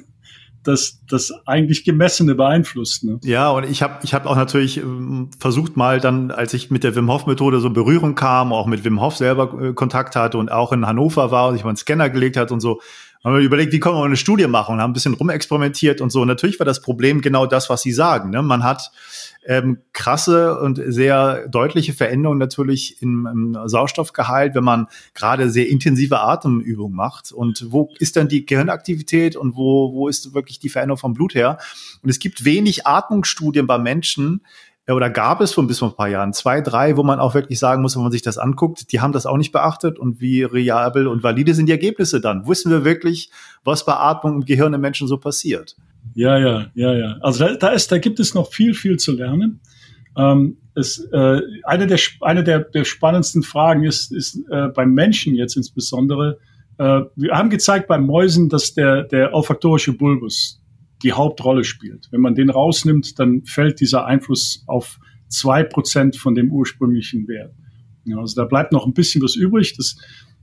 [0.63, 3.03] das, das eigentlich Gemessene beeinflusst.
[3.03, 3.19] Ne?
[3.23, 6.83] Ja, und ich habe ich hab auch natürlich ähm, versucht mal dann, als ich mit
[6.83, 10.37] der Wim Hof Methode so Berührung kam, auch mit Wim Hof selber äh, Kontakt hatte
[10.37, 12.81] und auch in Hannover war und sich mal einen Scanner gelegt hat und so,
[13.23, 16.11] haben wir überlegt, wie können wir eine Studie machen und haben ein bisschen rumexperimentiert und
[16.11, 16.21] so.
[16.21, 18.31] Und natürlich war das Problem genau das, was Sie sagen.
[18.31, 18.41] Ne?
[18.41, 18.91] Man hat
[19.45, 26.19] ähm, krasse und sehr deutliche Veränderungen natürlich im, im Sauerstoffgehalt, wenn man gerade sehr intensive
[26.19, 27.31] Atemübungen macht.
[27.31, 31.35] Und wo ist dann die Gehirnaktivität und wo, wo ist wirklich die Veränderung vom Blut
[31.35, 31.59] her?
[32.01, 34.41] Und es gibt wenig Atmungsstudien bei Menschen,
[34.93, 37.59] oder gab es von bis vor ein paar Jahren zwei, drei, wo man auch wirklich
[37.59, 40.43] sagen muss, wenn man sich das anguckt, die haben das auch nicht beachtet und wie
[40.43, 42.47] reliabel und valide sind die Ergebnisse dann?
[42.47, 43.31] Wissen wir wirklich,
[43.63, 45.75] was bei Atmung im Gehirn im Menschen so passiert?
[46.13, 47.17] Ja, ja, ja, ja.
[47.21, 49.59] Also da, da ist, da gibt es noch viel, viel zu lernen.
[50.17, 55.35] Ähm, es, äh, eine der, eine der, der spannendsten Fragen ist, ist äh, beim Menschen
[55.35, 56.39] jetzt insbesondere,
[56.77, 60.60] äh, wir haben gezeigt beim Mäusen, dass der, der olfaktorische Bulbus,
[61.03, 62.07] die Hauptrolle spielt.
[62.11, 67.53] Wenn man den rausnimmt, dann fällt dieser Einfluss auf zwei Prozent von dem ursprünglichen Wert.
[68.05, 69.75] Ja, also da bleibt noch ein bisschen was übrig.
[69.77, 69.97] Das,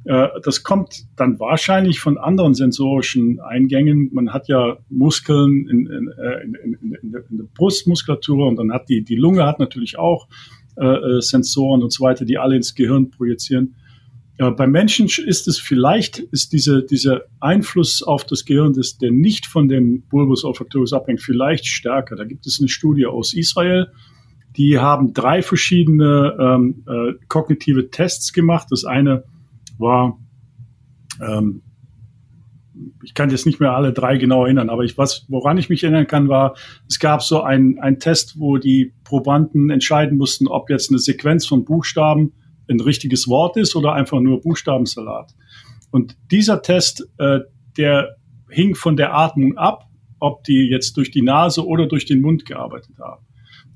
[0.05, 4.11] äh, das kommt dann wahrscheinlich von anderen sensorischen Eingängen.
[4.13, 9.03] Man hat ja Muskeln in, in, äh, in, in, der Brustmuskulatur und dann hat die,
[9.03, 10.29] die Lunge hat natürlich auch
[10.77, 13.75] äh, äh, Sensoren und so weiter, die alle ins Gehirn projizieren.
[14.39, 19.11] Ja, beim Menschen ist es vielleicht, ist diese, dieser Einfluss auf das Gehirn, das, der
[19.11, 22.15] nicht von dem Bulbus olfactorius abhängt, vielleicht stärker.
[22.15, 23.89] Da gibt es eine Studie aus Israel,
[24.57, 28.69] die haben drei verschiedene ähm, äh, kognitive Tests gemacht.
[28.71, 29.25] Das eine
[29.77, 30.19] war,
[31.21, 31.63] ähm,
[33.03, 35.83] ich kann jetzt nicht mehr alle drei genau erinnern, aber ich, was, woran ich mich
[35.83, 36.57] erinnern kann, war,
[36.89, 41.65] es gab so einen Test, wo die Probanden entscheiden mussten, ob jetzt eine Sequenz von
[41.65, 42.33] Buchstaben
[42.69, 45.35] ein richtiges Wort ist oder einfach nur Buchstabensalat.
[45.91, 47.41] Und dieser Test, äh,
[47.77, 48.17] der
[48.51, 49.85] hing von der Atmung ab,
[50.21, 53.25] ob die jetzt durch die Nase oder durch den Mund gearbeitet haben.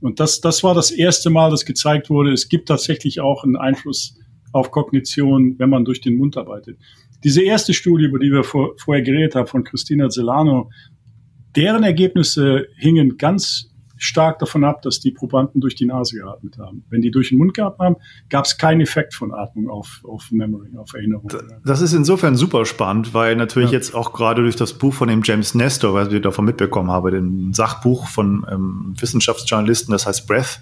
[0.00, 3.56] Und das, das war das erste Mal, dass gezeigt wurde, es gibt tatsächlich auch einen
[3.56, 4.18] Einfluss
[4.52, 6.78] auf Kognition, wenn man durch den Mund arbeitet.
[7.24, 10.70] Diese erste Studie, über die wir vor, vorher geredet haben, von Christina Zelano,
[11.54, 13.71] deren Ergebnisse hingen ganz
[14.02, 16.84] stark davon ab, dass die Probanden durch die Nase geatmet haben.
[16.90, 17.96] Wenn die durch den Mund geatmet haben,
[18.28, 21.30] gab es keinen Effekt von Atmung auf, auf Memory, auf Erinnerung.
[21.64, 23.78] Das ist insofern super spannend, weil natürlich ja.
[23.78, 27.12] jetzt auch gerade durch das Buch von dem James Nestor, was ich davon mitbekommen habe,
[27.12, 30.60] dem Sachbuch von ähm, Wissenschaftsjournalisten, das heißt Breath,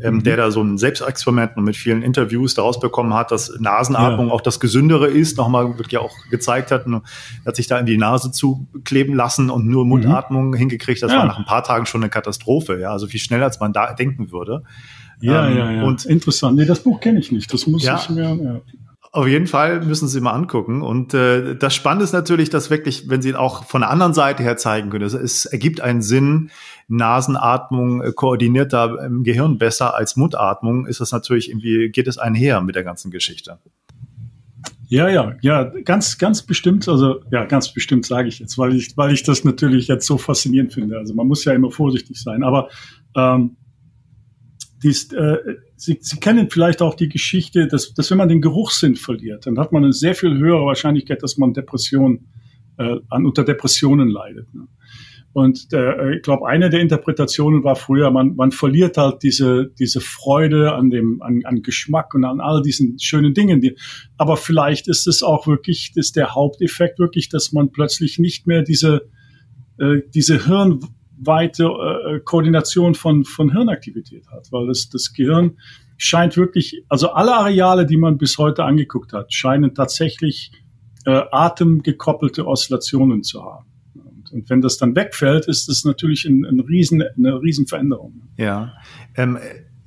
[0.00, 0.22] ähm, mhm.
[0.24, 4.32] der da so ein Selbstexperiment mit vielen Interviews daraus bekommen hat, dass Nasenatmung ja.
[4.32, 6.86] auch das Gesündere ist, nochmal wirklich auch gezeigt hat,
[7.46, 10.54] hat sich da in die Nase zukleben lassen und nur Mundatmung mhm.
[10.54, 11.02] hingekriegt.
[11.02, 11.18] Das ja.
[11.18, 13.92] war nach ein paar Tagen schon eine Katastrophe, ja, also viel schneller als man da
[13.92, 14.62] denken würde.
[15.20, 15.82] Ja, ähm, ja, ja.
[15.84, 16.56] Und interessant.
[16.56, 17.52] Nee, das Buch kenne ich nicht.
[17.52, 18.34] Das muss ja, ich mir.
[18.34, 18.60] Ja.
[19.14, 20.82] Auf jeden Fall müssen Sie mal angucken.
[20.82, 24.42] Und äh, das Spannende ist natürlich, dass wirklich, wenn Sie auch von der anderen Seite
[24.42, 26.50] her zeigen können, es, es ergibt einen Sinn,
[26.88, 32.18] Nasenatmung äh, koordiniert da im Gehirn besser als Mundatmung, ist das natürlich irgendwie, geht es
[32.18, 33.58] einher mit der ganzen Geschichte.
[34.86, 38.96] Ja, ja, ja, ganz, ganz bestimmt, also ja, ganz bestimmt sage ich jetzt, weil ich,
[38.96, 40.98] weil ich das natürlich jetzt so faszinierend finde.
[40.98, 42.42] Also man muss ja immer vorsichtig sein.
[42.42, 42.68] Aber
[43.16, 43.56] ähm,
[44.84, 45.38] Dies, äh,
[45.76, 49.58] Sie, Sie kennen vielleicht auch die Geschichte, dass, dass wenn man den Geruchssinn verliert, dann
[49.58, 52.26] hat man eine sehr viel höhere Wahrscheinlichkeit, dass man Depression,
[52.76, 54.52] äh, an, unter Depressionen leidet.
[54.54, 54.68] Ne?
[55.34, 60.00] Und äh, ich glaube, eine der Interpretationen war früher, man, man verliert halt diese, diese
[60.00, 63.60] Freude an dem, an, an Geschmack und an all diesen schönen Dingen.
[63.60, 63.76] Die,
[64.16, 68.62] aber vielleicht ist es auch wirklich, ist der Haupteffekt wirklich, dass man plötzlich nicht mehr
[68.62, 69.10] diese,
[69.80, 75.58] äh, diese hirnweite äh, Koordination von, von Hirnaktivität hat, weil das, das Gehirn
[75.96, 80.52] scheint wirklich, also alle Areale, die man bis heute angeguckt hat, scheinen tatsächlich
[81.06, 83.73] äh, atemgekoppelte Oszillationen zu haben.
[84.34, 88.22] Und wenn das dann wegfällt, ist es natürlich ein, ein Riesen, eine Riesenveränderung.
[88.36, 88.72] Ja.
[89.16, 89.38] Ähm,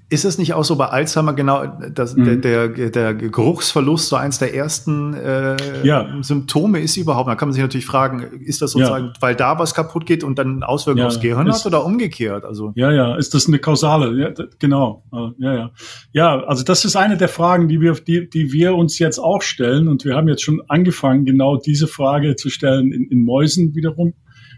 [0.10, 2.42] ist es nicht auch so bei Alzheimer genau, dass mhm.
[2.42, 6.08] der, der, der Geruchsverlust so eins der ersten äh, ja.
[6.22, 7.28] Symptome ist überhaupt?
[7.28, 9.14] Da kann man sich natürlich fragen, ist das sozusagen, ja.
[9.20, 11.08] weil da was kaputt geht und dann Auswirkungen ja.
[11.08, 12.46] aufs Gehirn ist, hat oder umgekehrt?
[12.46, 14.18] Also ja, ja, ist das eine kausale?
[14.18, 15.72] Ja, genau, äh, ja, ja,
[16.14, 16.44] ja.
[16.46, 19.90] Also das ist eine der Fragen, die wir, die, die wir uns jetzt auch stellen
[19.90, 24.14] und wir haben jetzt schon angefangen, genau diese Frage zu stellen in, in Mäusen wiederum.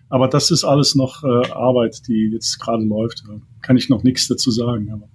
[0.10, 3.24] Aber das ist alles noch äh, Arbeit, die jetzt gerade läuft.
[3.62, 4.92] Kann ich noch nichts dazu sagen.
[4.92, 5.08] Aber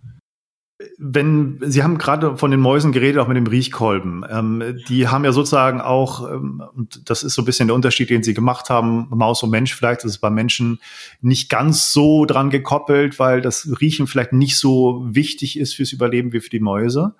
[0.98, 4.24] wenn Sie haben gerade von den Mäusen geredet, auch mit dem Riechkolben.
[4.28, 8.10] Ähm, die haben ja sozusagen auch, ähm, und das ist so ein bisschen der Unterschied,
[8.10, 9.74] den Sie gemacht haben, Maus und Mensch.
[9.74, 10.80] Vielleicht ist es bei Menschen
[11.20, 16.32] nicht ganz so dran gekoppelt, weil das Riechen vielleicht nicht so wichtig ist fürs Überleben
[16.32, 17.14] wie für die Mäuse.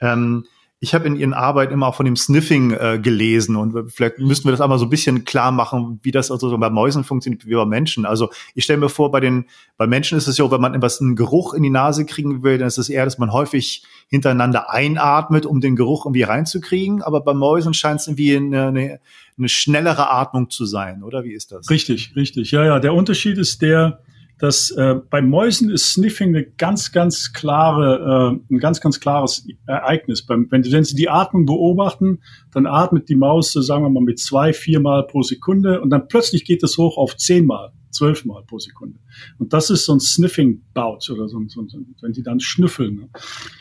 [0.00, 0.44] Ähm,
[0.82, 4.48] ich habe in Ihren Arbeit immer auch von dem Sniffing äh, gelesen und vielleicht müssten
[4.48, 7.54] wir das einmal so ein bisschen klar machen, wie das also bei Mäusen funktioniert wie
[7.54, 8.04] bei Menschen.
[8.04, 9.44] Also ich stelle mir vor, bei den
[9.76, 12.58] bei Menschen ist es ja, wenn man etwas einen Geruch in die Nase kriegen will,
[12.58, 17.00] dann ist es eher, dass man häufig hintereinander einatmet, um den Geruch irgendwie reinzukriegen.
[17.00, 19.00] Aber bei Mäusen scheint es irgendwie eine, eine,
[19.38, 21.70] eine schnellere Atmung zu sein, oder wie ist das?
[21.70, 22.50] Richtig, richtig.
[22.50, 22.80] Ja, ja.
[22.80, 24.00] Der Unterschied ist der,
[24.42, 29.46] dass äh, bei Mäusen ist Sniffing eine ganz, ganz klare, äh, ein ganz, ganz klares
[29.68, 30.26] Ereignis.
[30.26, 32.18] Beim, wenn, wenn Sie die Atmung beobachten,
[32.52, 36.44] dann atmet die Maus, sagen wir mal, mit zwei, viermal pro Sekunde und dann plötzlich
[36.44, 38.98] geht es hoch auf zehnmal, zwölfmal pro Sekunde.
[39.38, 41.64] Und das ist so ein Sniffing-Bout oder so, so,
[42.00, 42.96] wenn die dann schnüffeln.
[42.96, 43.08] Ne?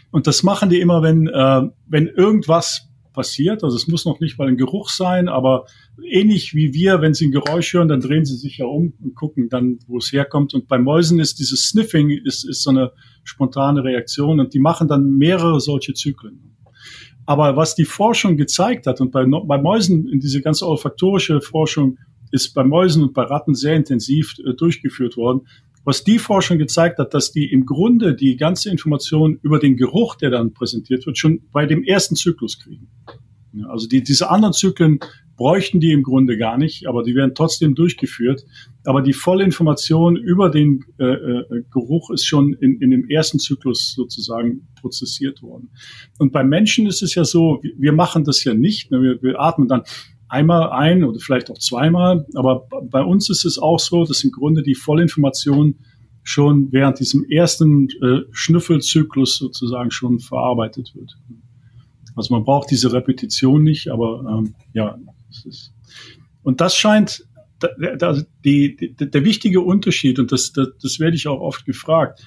[0.09, 3.63] Und das machen die immer, wenn, äh, wenn irgendwas passiert.
[3.63, 5.65] Also es muss noch nicht mal ein Geruch sein, aber
[6.03, 9.15] ähnlich wie wir, wenn sie ein Geräusch hören, dann drehen sie sich ja um und
[9.15, 10.53] gucken dann, wo es herkommt.
[10.53, 12.91] Und bei Mäusen ist dieses Sniffing ist, ist so eine
[13.23, 16.57] spontane Reaktion und die machen dann mehrere solche Zyklen.
[17.25, 21.97] Aber was die Forschung gezeigt hat und bei, bei Mäusen in diese ganze olfaktorische Forschung
[22.31, 25.47] ist bei Mäusen und bei Ratten sehr intensiv äh, durchgeführt worden,
[25.83, 30.15] was die Forschung gezeigt hat, dass die im Grunde die ganze Information über den Geruch,
[30.15, 32.89] der dann präsentiert wird, schon bei dem ersten Zyklus kriegen.
[33.53, 34.99] Ja, also die, diese anderen Zyklen
[35.35, 38.45] bräuchten die im Grunde gar nicht, aber die werden trotzdem durchgeführt.
[38.85, 43.39] Aber die volle Information über den äh, äh, Geruch ist schon in, in dem ersten
[43.39, 45.71] Zyklus sozusagen prozessiert worden.
[46.19, 48.91] Und beim Menschen ist es ja so, wir machen das ja nicht.
[48.91, 49.01] Ne?
[49.01, 49.81] Wir, wir atmen dann
[50.31, 52.25] einmal ein oder vielleicht auch zweimal.
[52.35, 55.75] Aber bei uns ist es auch so, dass im Grunde die Vollinformation
[56.23, 61.17] schon während diesem ersten äh, Schnüffelzyklus sozusagen schon verarbeitet wird.
[62.15, 65.73] Also man braucht diese Repetition nicht, aber ähm, ja, das ist.
[66.43, 67.25] Und das scheint
[67.59, 71.65] da, da, die, die, der wichtige Unterschied, und das, das, das werde ich auch oft
[71.65, 72.23] gefragt,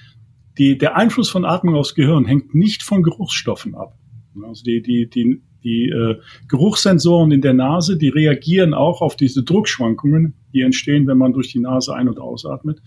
[0.57, 3.97] die, der Einfluss von Atmung aufs Gehirn hängt nicht von Geruchsstoffen ab.
[4.43, 9.43] Also die, die, die, die äh, Geruchssensoren in der Nase, die reagieren auch auf diese
[9.43, 12.81] Druckschwankungen, die entstehen, wenn man durch die Nase ein- und ausatmet.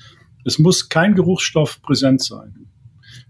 [0.45, 2.69] Es muss kein Geruchsstoff präsent sein.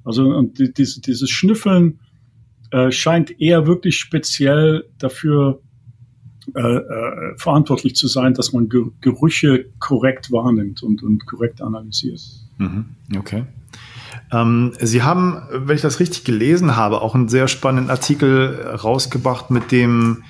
[0.04, 1.98] Also und die, diese, dieses Schnüffeln
[2.70, 5.60] äh, scheint eher wirklich speziell dafür
[6.54, 12.20] äh, äh, verantwortlich zu sein, dass man Gerüche korrekt wahrnimmt und, und korrekt analysiert.
[12.58, 12.86] Mhm.
[13.16, 13.44] Okay.
[14.32, 19.50] Ähm, Sie haben, wenn ich das richtig gelesen habe, auch einen sehr spannenden Artikel rausgebracht
[19.50, 20.22] mit dem,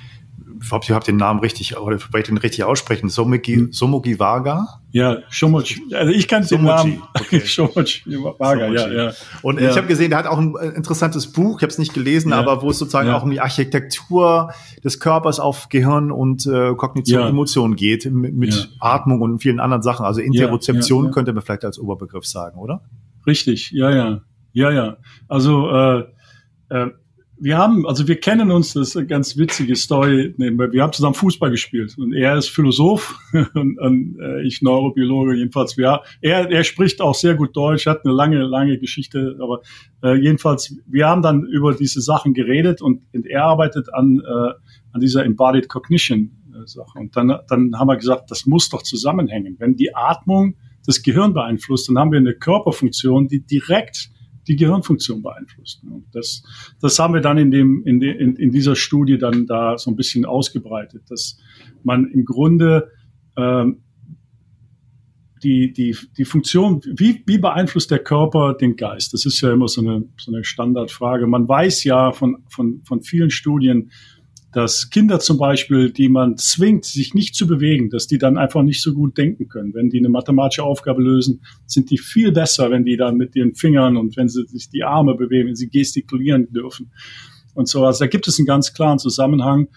[0.62, 3.72] ich hoffe, ich habe den Namen richtig, oder vielleicht den richtig aussprechen, Somogi, hm.
[3.72, 4.80] Somogi Vaga.
[4.90, 5.82] Ja, Shomochi.
[5.94, 7.02] Also ich kann den Namen.
[7.14, 7.40] Okay.
[7.44, 8.02] Shomochi
[8.38, 9.12] Vaga, ja, ja.
[9.42, 9.70] Und ja.
[9.70, 12.30] ich habe gesehen, der hat auch ein äh, interessantes Buch, ich habe es nicht gelesen,
[12.30, 12.38] ja.
[12.38, 13.16] aber wo es sozusagen ja.
[13.16, 18.34] auch um die Architektur des Körpers auf Gehirn und äh, Kognition und Emotionen geht, mit,
[18.34, 20.06] mit Atmung und vielen anderen Sachen.
[20.06, 22.82] Also Interozeption könnte man vielleicht als Oberbegriff sagen, oder?
[23.28, 24.22] Richtig, ja, ja,
[24.54, 24.96] ja, ja.
[25.28, 26.04] Also äh,
[26.70, 26.90] äh,
[27.38, 30.34] wir haben, also wir kennen uns, das ist eine ganz witzige Story.
[30.38, 33.18] Wir haben zusammen Fußball gespielt und er ist Philosoph
[33.54, 35.76] und, und äh, ich Neurobiologe jedenfalls.
[35.76, 39.60] Ja, er, er spricht auch sehr gut Deutsch, hat eine lange, lange Geschichte, aber
[40.02, 44.52] äh, jedenfalls, wir haben dann über diese Sachen geredet und, und er arbeitet an, äh,
[44.92, 46.98] an dieser Embodied Cognition äh, Sache.
[46.98, 49.56] Und dann, dann haben wir gesagt, das muss doch zusammenhängen.
[49.58, 50.56] Wenn die Atmung
[50.88, 54.10] das Gehirn beeinflusst, dann haben wir eine Körperfunktion, die direkt
[54.48, 55.82] die Gehirnfunktion beeinflusst.
[56.12, 56.42] Das,
[56.80, 59.90] das haben wir dann in, dem, in, de, in, in dieser Studie dann da so
[59.90, 61.38] ein bisschen ausgebreitet, dass
[61.82, 62.90] man im Grunde
[63.36, 63.82] ähm,
[65.42, 69.12] die, die, die Funktion, wie, wie beeinflusst der Körper den Geist?
[69.12, 71.26] Das ist ja immer so eine, so eine Standardfrage.
[71.26, 73.90] Man weiß ja von, von, von vielen Studien,
[74.58, 78.64] dass Kinder zum Beispiel, die man zwingt, sich nicht zu bewegen, dass die dann einfach
[78.64, 79.72] nicht so gut denken können.
[79.72, 83.54] Wenn die eine mathematische Aufgabe lösen, sind die viel besser, wenn die dann mit ihren
[83.54, 86.90] Fingern und wenn sie sich die Arme bewegen, wenn sie gestikulieren dürfen
[87.54, 87.84] und so.
[87.84, 89.68] Also da gibt es einen ganz klaren Zusammenhang.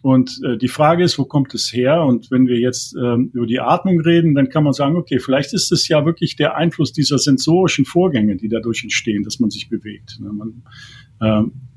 [0.00, 2.02] Und äh, die Frage ist, wo kommt es her?
[2.02, 5.52] Und wenn wir jetzt ähm, über die Atmung reden, dann kann man sagen, okay, vielleicht
[5.52, 9.68] ist es ja wirklich der Einfluss dieser sensorischen Vorgänge, die dadurch entstehen, dass man sich
[9.68, 10.18] bewegt.
[10.20, 10.32] Ne?
[10.32, 10.62] Man,
[11.20, 11.71] ähm, äh,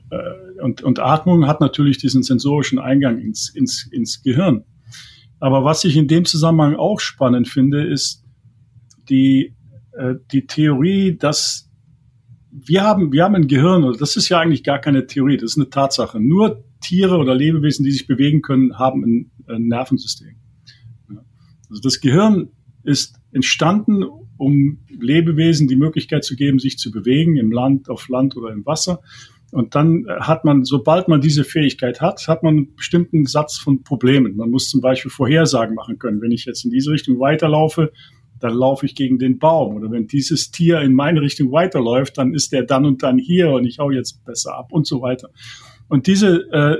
[0.62, 4.64] und, und Atmung hat natürlich diesen sensorischen Eingang ins, ins, ins Gehirn.
[5.40, 8.24] Aber was ich in dem Zusammenhang auch spannend finde, ist
[9.10, 9.56] die,
[9.94, 11.70] äh, die Theorie, dass
[12.52, 15.52] wir haben, wir haben ein Gehirn, oder das ist ja eigentlich gar keine Theorie, das
[15.52, 16.20] ist eine Tatsache.
[16.20, 20.36] Nur Tiere oder Lebewesen, die sich bewegen können, haben ein, ein Nervensystem.
[21.70, 22.50] Also das Gehirn
[22.84, 24.06] ist entstanden,
[24.38, 28.66] um Lebewesen die Möglichkeit zu geben, sich zu bewegen im Land, auf Land oder im
[28.66, 29.02] Wasser.
[29.52, 33.84] Und dann hat man, sobald man diese Fähigkeit hat, hat man einen bestimmten Satz von
[33.84, 34.36] Problemen.
[34.36, 36.22] Man muss zum Beispiel Vorhersagen machen können.
[36.22, 37.92] Wenn ich jetzt in diese Richtung weiterlaufe,
[38.40, 39.76] dann laufe ich gegen den Baum.
[39.76, 43.52] Oder wenn dieses Tier in meine Richtung weiterläuft, dann ist der dann und dann hier
[43.52, 45.30] und ich hau jetzt besser ab und so weiter.
[45.88, 46.78] Und diese, äh,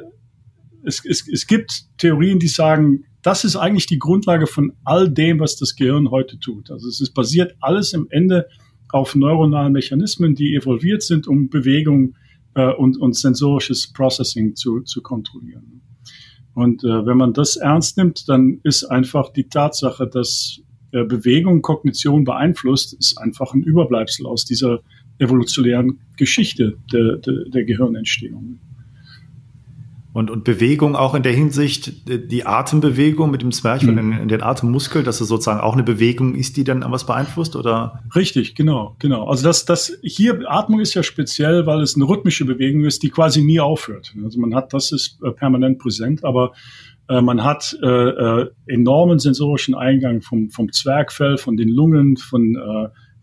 [0.84, 5.40] es, es, es gibt Theorien, die sagen, das ist eigentlich die Grundlage von all dem,
[5.40, 6.70] was das Gehirn heute tut.
[6.70, 8.48] Also es ist basiert alles im Ende
[8.90, 12.16] auf neuronalen Mechanismen, die evolviert sind, um Bewegung
[12.56, 15.82] äh, und, und sensorisches Processing zu, zu kontrollieren.
[16.54, 21.62] Und äh, wenn man das ernst nimmt, dann ist einfach die Tatsache, dass äh, Bewegung
[21.62, 24.80] Kognition beeinflusst, ist einfach ein Überbleibsel aus dieser
[25.20, 28.60] evolutionären Geschichte der, der, der Gehirnentstehung.
[30.16, 34.14] Und, und Bewegung auch in der Hinsicht, äh, die Atembewegung mit dem Zwerchfell mhm.
[34.14, 37.58] in, in den Atemmuskel, dass es sozusagen auch eine Bewegung ist, die dann was beeinflusst,
[37.58, 38.02] oder?
[38.16, 39.28] Richtig, genau, genau.
[39.28, 43.10] Also das, das hier, Atmung ist ja speziell, weil es eine rhythmische Bewegung ist, die
[43.10, 44.16] quasi nie aufhört.
[44.24, 46.54] Also man hat, das ist äh, permanent präsent, aber
[47.10, 52.56] äh, man hat äh, äh, enormen sensorischen Eingang vom, vom Zwergfell, von den Lungen, von,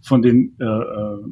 [0.02, 1.30] von den äh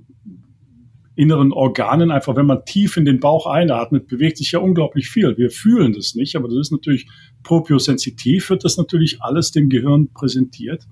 [1.20, 5.36] inneren Organen, einfach wenn man tief in den Bauch einatmet, bewegt sich ja unglaublich viel.
[5.36, 7.06] Wir fühlen das nicht, aber das ist natürlich
[7.42, 10.86] propriosensitiv, wird das natürlich alles dem Gehirn präsentiert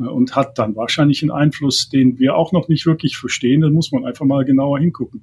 [0.00, 3.60] äh, und hat dann wahrscheinlich einen Einfluss, den wir auch noch nicht wirklich verstehen.
[3.60, 5.22] Da muss man einfach mal genauer hingucken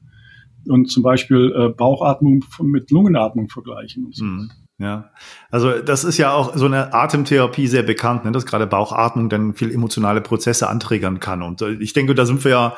[0.65, 4.05] und zum Beispiel äh, Bauchatmung mit Lungenatmung vergleichen.
[4.05, 4.23] Und so.
[4.23, 4.49] Mhm.
[4.79, 5.09] Ja,
[5.49, 9.55] also das ist ja auch so eine Atemtherapie sehr bekannt, ne, dass gerade Bauchatmung dann
[9.55, 11.41] viel emotionale Prozesse anträgern kann.
[11.41, 12.77] Und äh, ich denke, da sind wir ja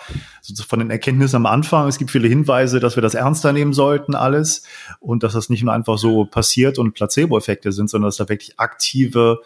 [0.65, 1.89] von den Erkenntnissen am Anfang.
[1.89, 4.63] Es gibt viele Hinweise, dass wir das ernster nehmen sollten, alles.
[5.01, 8.57] Und dass das nicht nur einfach so passiert und Placebo-Effekte sind, sondern dass da wirklich
[8.57, 9.41] aktive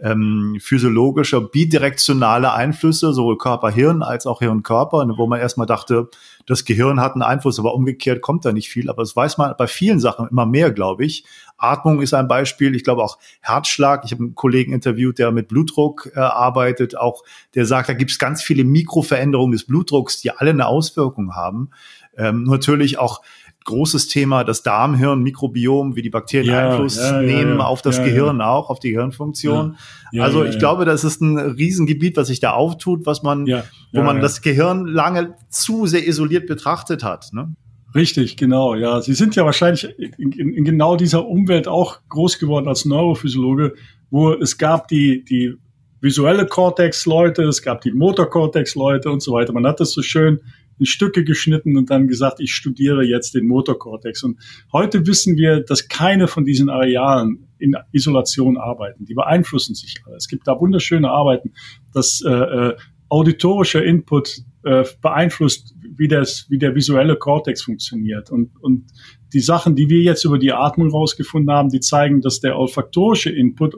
[0.00, 6.08] ähm, physiologische, bidirektionale Einflüsse, sowohl Körper-Hirn als auch Hirn-Körper, ne, wo man erstmal dachte,
[6.48, 8.88] das Gehirn hat einen Einfluss, aber umgekehrt kommt da nicht viel.
[8.88, 11.24] Aber das weiß man bei vielen Sachen immer mehr, glaube ich.
[11.58, 12.74] Atmung ist ein Beispiel.
[12.74, 14.02] Ich glaube auch Herzschlag.
[14.06, 17.22] Ich habe einen Kollegen interviewt, der mit Blutdruck äh, arbeitet, auch
[17.54, 21.70] der sagt, da gibt es ganz viele Mikroveränderungen des Blutdrucks, die alle eine Auswirkung haben.
[22.16, 23.20] Ähm, natürlich auch
[23.68, 28.02] großes Thema, das Darmhirn, Mikrobiom, wie die Bakterien ja, Einfluss ja, nehmen ja, auf das
[28.02, 29.76] Gehirn auch, auf die Gehirnfunktion.
[30.18, 33.46] also ich glaube, das ist ein Riesengebiet, was sich da auftut, was man,
[33.92, 37.28] wo man das Gehirn lange zu sehr isoliert betrachtet hat.
[37.32, 37.54] Ne?
[37.94, 39.02] Richtig, genau, ja.
[39.02, 43.74] Sie sind ja wahrscheinlich in, in, in genau dieser Umwelt auch groß geworden als Neurophysiologe,
[44.10, 45.54] wo es gab die, die
[46.00, 49.52] visuelle Cortex-Leute, es gab die Motorcortex-Leute und so weiter.
[49.52, 50.40] Man hat das so schön
[50.78, 54.22] in Stücke geschnitten und dann gesagt, ich studiere jetzt den Motorkortex.
[54.22, 54.38] Und
[54.72, 59.04] heute wissen wir, dass keine von diesen Arealen in Isolation arbeiten.
[59.04, 60.16] Die beeinflussen sich alle.
[60.16, 61.52] Es gibt da wunderschöne Arbeiten,
[61.92, 62.76] dass äh, äh,
[63.08, 68.30] auditorischer Input äh, beeinflusst, wie, das, wie der visuelle Kortex funktioniert.
[68.30, 68.86] Und, und
[69.32, 73.30] die Sachen, die wir jetzt über die Atmung rausgefunden haben, die zeigen, dass der olfaktorische
[73.30, 73.74] Input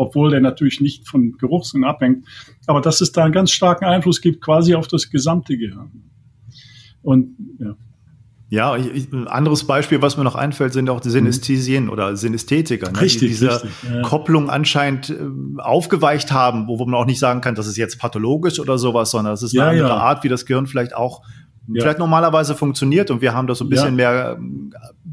[0.00, 2.24] obwohl der natürlich nicht von Geruchssinn abhängt,
[2.66, 6.10] aber dass es da einen ganz starken Einfluss gibt, quasi auf das gesamte Gehirn.
[7.02, 7.76] Und ja.
[8.52, 11.90] Ja, ein anderes Beispiel, was mir noch einfällt, sind auch die Synästhesien mhm.
[11.90, 14.02] oder Synästhetiker, ne, richtig, die diese richtig, ja.
[14.02, 15.14] Kopplung anscheinend äh,
[15.58, 19.12] aufgeweicht haben, wo, wo man auch nicht sagen kann, das ist jetzt pathologisch oder sowas,
[19.12, 20.02] sondern es ist eine ja, andere ja.
[20.02, 21.22] Art, wie das Gehirn vielleicht auch
[21.72, 24.72] vielleicht normalerweise funktioniert und wir haben das so ein bisschen mehr ähm,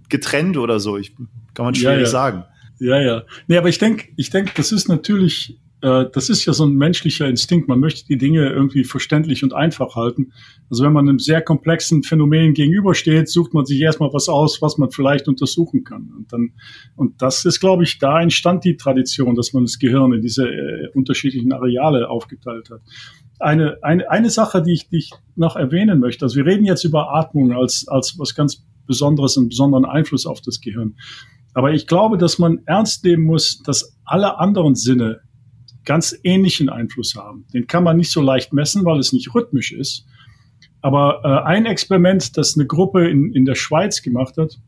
[0.10, 0.98] getrennt oder so.
[0.98, 1.16] Ich
[1.54, 2.46] kann man schwierig sagen.
[2.80, 3.24] Ja, ja.
[3.48, 7.28] Nee, aber ich denke, ich denke, das ist natürlich das ist ja so ein menschlicher
[7.28, 7.68] Instinkt.
[7.68, 10.34] Man möchte die Dinge irgendwie verständlich und einfach halten.
[10.72, 14.80] Also wenn man einem sehr komplexen Phänomen gegenübersteht, sucht man sich erstmal was aus, was
[14.80, 16.12] man vielleicht untersuchen kann.
[16.18, 16.54] Und dann,
[16.96, 20.48] und das ist, glaube ich, da entstand die Tradition, dass man das Gehirn in diese
[20.48, 22.82] äh, unterschiedlichen Areale aufgeteilt hat.
[23.40, 26.26] Eine, eine, eine Sache, die ich, die ich noch erwähnen möchte.
[26.26, 30.42] Also wir reden jetzt über Atmung als, als was ganz Besonderes, einen besonderen Einfluss auf
[30.42, 30.96] das Gehirn.
[31.54, 35.22] Aber ich glaube, dass man ernst nehmen muss, dass alle anderen Sinne
[35.88, 37.46] ganz ähnlichen Einfluss haben.
[37.54, 40.06] Den kann man nicht so leicht messen, weil es nicht rhythmisch ist.
[40.82, 44.60] Aber äh, ein Experiment, das eine Gruppe in, in der Schweiz gemacht hat,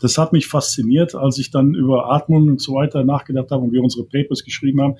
[0.00, 3.72] das hat mich fasziniert, als ich dann über Atmung und so weiter nachgedacht habe und
[3.72, 4.94] wir unsere Papers geschrieben haben.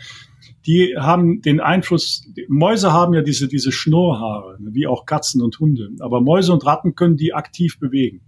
[0.67, 5.59] Die haben den Einfluss, Mäuse haben ja diese, diese Schnurrhaare, ne, wie auch Katzen und
[5.61, 5.91] Hunde.
[6.01, 8.23] Aber Mäuse und Ratten können die aktiv bewegen.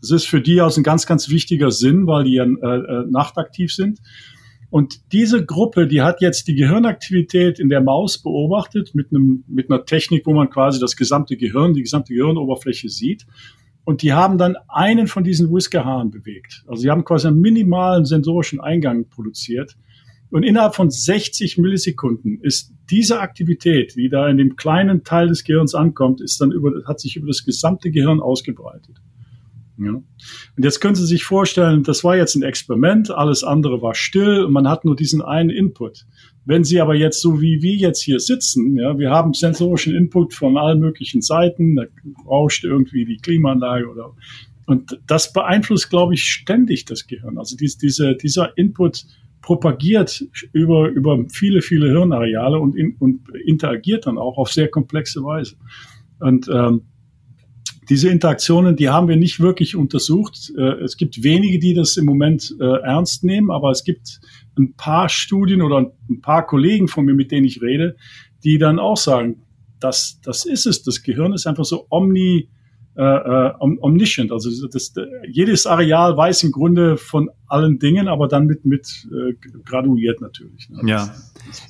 [0.00, 3.04] Das ist für die aus ein ganz, ganz wichtiger Sinn, weil die ja äh, äh
[3.08, 4.00] nachtaktiv sind.
[4.70, 9.70] Und diese Gruppe, die hat jetzt die Gehirnaktivität in der Maus beobachtet mit, einem, mit
[9.70, 13.26] einer Technik, wo man quasi das gesamte Gehirn, die gesamte Gehirnoberfläche sieht.
[13.84, 16.64] Und die haben dann einen von diesen Whiskerhaaren bewegt.
[16.66, 19.76] Also sie haben quasi einen minimalen sensorischen Eingang produziert.
[20.30, 25.44] Und innerhalb von 60 Millisekunden ist diese Aktivität, die da in dem kleinen Teil des
[25.44, 28.96] Gehirns ankommt, ist dann über, hat sich über das gesamte Gehirn ausgebreitet.
[29.78, 29.92] Ja.
[29.92, 34.44] Und jetzt können Sie sich vorstellen, das war jetzt ein Experiment, alles andere war still
[34.44, 36.04] und man hat nur diesen einen Input.
[36.44, 40.34] Wenn Sie aber jetzt so wie wir jetzt hier sitzen, ja, wir haben sensorischen Input
[40.34, 41.84] von allen möglichen Seiten, da
[42.26, 44.14] rauscht irgendwie die Klimaanlage oder
[44.66, 47.38] und das beeinflusst, glaube ich, ständig das Gehirn.
[47.38, 49.06] Also dies, diese, dieser Input
[49.40, 50.22] propagiert
[50.52, 55.56] über, über viele, viele Hirnareale und, in, und interagiert dann auch auf sehr komplexe Weise.
[56.20, 56.82] Und ähm,
[57.88, 60.52] diese Interaktionen, die haben wir nicht wirklich untersucht.
[60.56, 64.20] Äh, es gibt wenige, die das im Moment äh, ernst nehmen, aber es gibt
[64.58, 67.96] ein paar Studien oder ein paar Kollegen von mir, mit denen ich rede,
[68.44, 69.42] die dann auch sagen,
[69.80, 70.82] das, das ist es.
[70.82, 72.48] Das Gehirn ist einfach so omni,
[72.96, 74.32] äh, äh omniscient.
[74.32, 74.92] Also das,
[75.30, 79.34] jedes Areal weiß im Grunde von allen Dingen, aber dann mit, mit äh,
[79.64, 80.68] graduiert natürlich.
[80.68, 80.90] Ne?
[80.90, 81.14] Ja.
[81.46, 81.62] Das,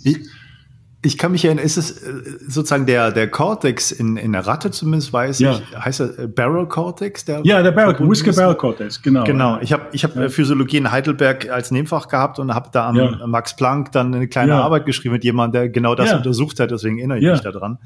[1.01, 4.72] ich kann mich erinnern, ist es äh, sozusagen der, der Cortex in, in der Ratte
[4.72, 5.53] zumindest, weiß ja.
[5.53, 7.24] ich, heißt er äh, Barrel Cortex?
[7.24, 9.22] Der ja, der Barrel, Whisker Barrel Cortex, genau.
[9.22, 10.28] Genau, ich habe ich hab ja.
[10.28, 13.26] Physiologie in Heidelberg als Nebenfach gehabt und habe da am ja.
[13.26, 16.99] Max Planck dann eine kleine Arbeit geschrieben mit jemandem, der genau das untersucht hat, deswegen
[16.99, 17.78] erinnere ich mich daran.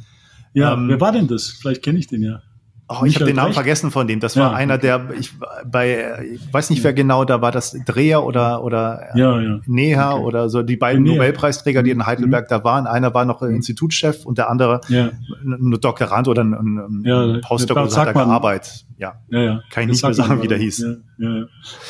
[0.54, 1.48] Ja, ähm, wer war denn das?
[1.48, 2.42] Vielleicht kenne ich den ja.
[2.88, 3.54] Oh, ich habe den Namen recht?
[3.54, 4.20] vergessen von dem.
[4.20, 5.32] Das war ja, einer, der ich
[5.64, 9.60] bei ich weiß nicht wer genau, da war das Dreher oder oder ja, ja.
[9.66, 10.24] Neha okay.
[10.24, 11.14] oder so die beiden Neha.
[11.14, 12.54] Nobelpreisträger, die in Heidelberg mhm.
[12.54, 12.86] da waren.
[12.86, 13.54] Einer war noch mhm.
[13.54, 15.10] Institutschef und der andere ja.
[15.44, 18.84] ein Doktorand oder ein, ein ja, Postdoc hat da gearbeitet.
[18.98, 19.14] Ja.
[19.30, 19.62] ja.
[19.70, 20.78] Kann ich nicht mehr sagen, wie der hieß.
[21.18, 21.44] Ja, ja.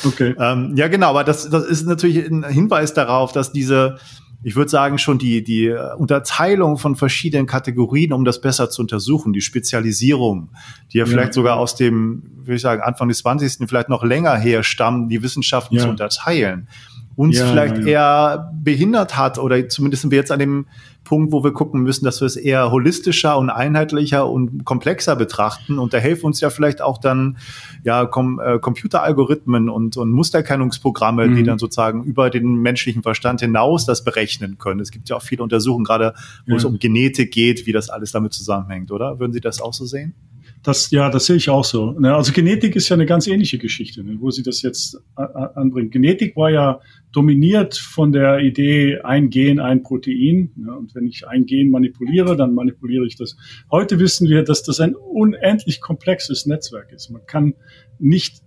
[0.07, 0.34] Okay.
[0.38, 3.99] Ähm, ja, genau, aber das, das ist natürlich ein Hinweis darauf, dass diese
[4.45, 8.82] ich würde sagen, schon die, die äh, Unterteilung von verschiedenen Kategorien, um das besser zu
[8.82, 10.51] untersuchen, die Spezialisierung,
[10.93, 11.11] die ja, ja.
[11.11, 13.68] vielleicht sogar aus dem, würde ich sagen, Anfang des 20.
[13.68, 15.82] vielleicht noch länger her stammen, die Wissenschaften ja.
[15.82, 16.68] zu unterteilen,
[17.14, 20.66] uns vielleicht eher behindert hat oder zumindest sind wir jetzt an dem
[21.05, 25.78] Punkt, wo wir gucken müssen, dass wir es eher holistischer und einheitlicher und komplexer betrachten.
[25.78, 27.38] Und da helfen uns ja vielleicht auch dann
[27.82, 31.36] ja Com äh, Computeralgorithmen und, und Musterkennungsprogramme, mhm.
[31.36, 34.80] die dann sozusagen über den menschlichen Verstand hinaus das berechnen können.
[34.80, 36.14] Es gibt ja auch viele Untersuchungen, gerade
[36.46, 36.57] wo ja.
[36.57, 39.18] es um Genetik geht, wie das alles damit zusammenhängt, oder?
[39.18, 40.14] Würden Sie das auch so sehen?
[40.63, 41.91] Das, ja, das sehe ich auch so.
[41.93, 45.91] Ne, also Genetik ist ja eine ganz ähnliche Geschichte, ne, wo sie das jetzt anbringen.
[45.91, 50.53] Genetik war ja dominiert von der Idee ein Gen, ein Protein.
[50.79, 53.37] Und wenn ich ein Gen manipuliere, dann manipuliere ich das.
[53.73, 57.11] Heute wissen wir, dass das ein unendlich komplexes Netzwerk ist.
[57.11, 57.55] Man kann
[57.99, 58.43] nicht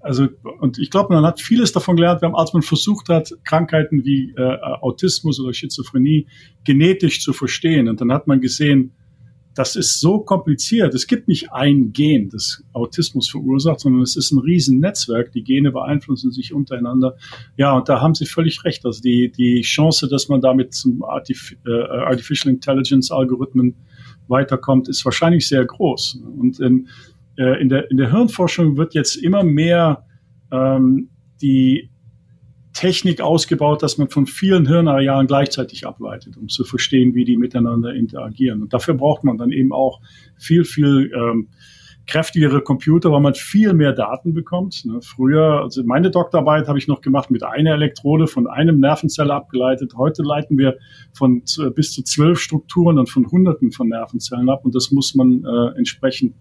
[0.00, 0.28] also
[0.60, 4.56] und ich glaube, man hat vieles davon gelernt, als man versucht hat, Krankheiten wie äh,
[4.80, 6.28] Autismus oder Schizophrenie
[6.64, 7.88] genetisch zu verstehen.
[7.88, 8.92] Und dann hat man gesehen,
[9.56, 10.94] das ist so kompliziert.
[10.94, 15.32] Es gibt nicht ein Gen, das Autismus verursacht, sondern es ist ein Riesennetzwerk.
[15.32, 17.16] Die Gene beeinflussen sich untereinander.
[17.56, 18.84] Ja, und da haben Sie völlig recht.
[18.84, 23.74] Also die, die Chance, dass man damit zum Artif äh, Artificial Intelligence Algorithmen
[24.28, 26.20] weiterkommt, ist wahrscheinlich sehr groß.
[26.36, 26.88] Und in,
[27.38, 30.04] äh, in, der, in der Hirnforschung wird jetzt immer mehr
[30.52, 31.08] ähm,
[31.40, 31.88] die
[32.76, 37.94] Technik ausgebaut, dass man von vielen Hirnarealen gleichzeitig ableitet, um zu verstehen, wie die miteinander
[37.94, 38.62] interagieren.
[38.62, 40.00] Und dafür braucht man dann eben auch
[40.36, 41.48] viel, viel ähm,
[42.06, 44.84] kräftigere Computer, weil man viel mehr Daten bekommt.
[44.84, 49.32] Ne, früher, also meine Doktorarbeit habe ich noch gemacht mit einer Elektrode von einem Nervenzelle
[49.32, 49.94] abgeleitet.
[49.96, 50.76] Heute leiten wir
[51.14, 51.42] von
[51.74, 55.78] bis zu zwölf Strukturen und von Hunderten von Nervenzellen ab und das muss man äh,
[55.78, 56.34] entsprechend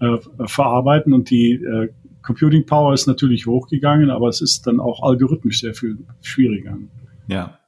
[0.00, 1.88] äh, verarbeiten und die äh,
[2.30, 6.78] Computing Power ist natürlich hochgegangen, aber es ist dann auch algorithmisch sehr viel schwieriger.
[7.26, 7.58] Ja.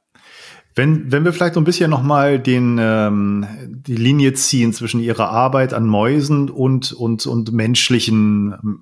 [0.73, 5.73] Wenn, wenn wir vielleicht so ein bisschen nochmal ähm, die Linie ziehen zwischen Ihrer Arbeit
[5.73, 8.79] an Mäusen und, und, und menschlichen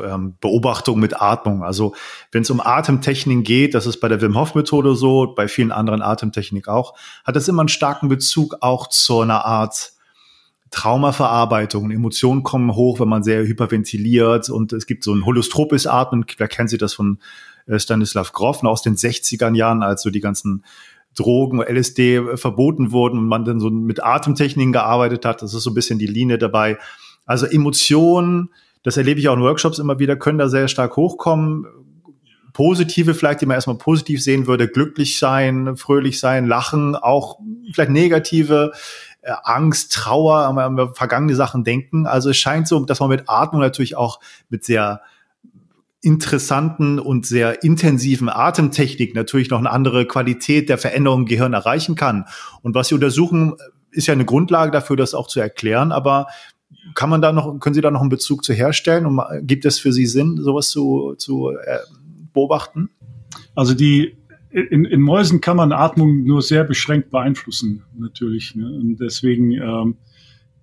[0.00, 1.64] ähm, Beobachtungen mit Atmung.
[1.64, 1.96] Also
[2.30, 5.72] wenn es um Atemtechniken geht, das ist bei der Wim Hof Methode so, bei vielen
[5.72, 6.94] anderen Atemtechniken auch,
[7.24, 9.91] hat das immer einen starken Bezug auch zu einer Art
[10.72, 11.90] Traumaverarbeitung.
[11.90, 16.24] Emotionen kommen hoch, wenn man sehr hyperventiliert und es gibt so ein holostropes Atmen.
[16.38, 17.18] Wer kennt Sie das von
[17.66, 20.64] äh, Stanislav Grof aus den 60er Jahren, als so die ganzen
[21.14, 25.42] Drogen, LSD verboten wurden und man dann so mit Atemtechniken gearbeitet hat.
[25.42, 26.78] Das ist so ein bisschen die Linie dabei.
[27.26, 28.48] Also Emotionen,
[28.82, 31.66] das erlebe ich auch in Workshops immer wieder, können da sehr stark hochkommen.
[32.54, 37.38] Positive vielleicht, die man erstmal positiv sehen würde, glücklich sein, fröhlich sein, lachen, auch
[37.72, 38.72] vielleicht negative,
[39.22, 42.06] äh, Angst, Trauer, an vergangene Sachen denken.
[42.06, 44.20] Also es scheint so, dass man mit Atmung natürlich auch
[44.50, 45.00] mit sehr
[46.02, 51.94] interessanten und sehr intensiven Atemtechnik natürlich noch eine andere Qualität der Veränderung im Gehirn erreichen
[51.94, 52.26] kann.
[52.62, 53.54] Und was Sie untersuchen,
[53.92, 55.92] ist ja eine Grundlage dafür, das auch zu erklären.
[55.92, 56.26] Aber
[56.94, 59.06] kann man da noch, können Sie da noch einen Bezug zu herstellen?
[59.06, 61.78] Und gibt es für Sie Sinn, sowas zu, zu äh,
[62.32, 62.90] beobachten?
[63.54, 64.16] Also die
[64.52, 68.54] in, in Mäusen kann man Atmung nur sehr beschränkt beeinflussen, natürlich.
[68.54, 68.66] Ne?
[68.66, 69.96] Und deswegen ähm,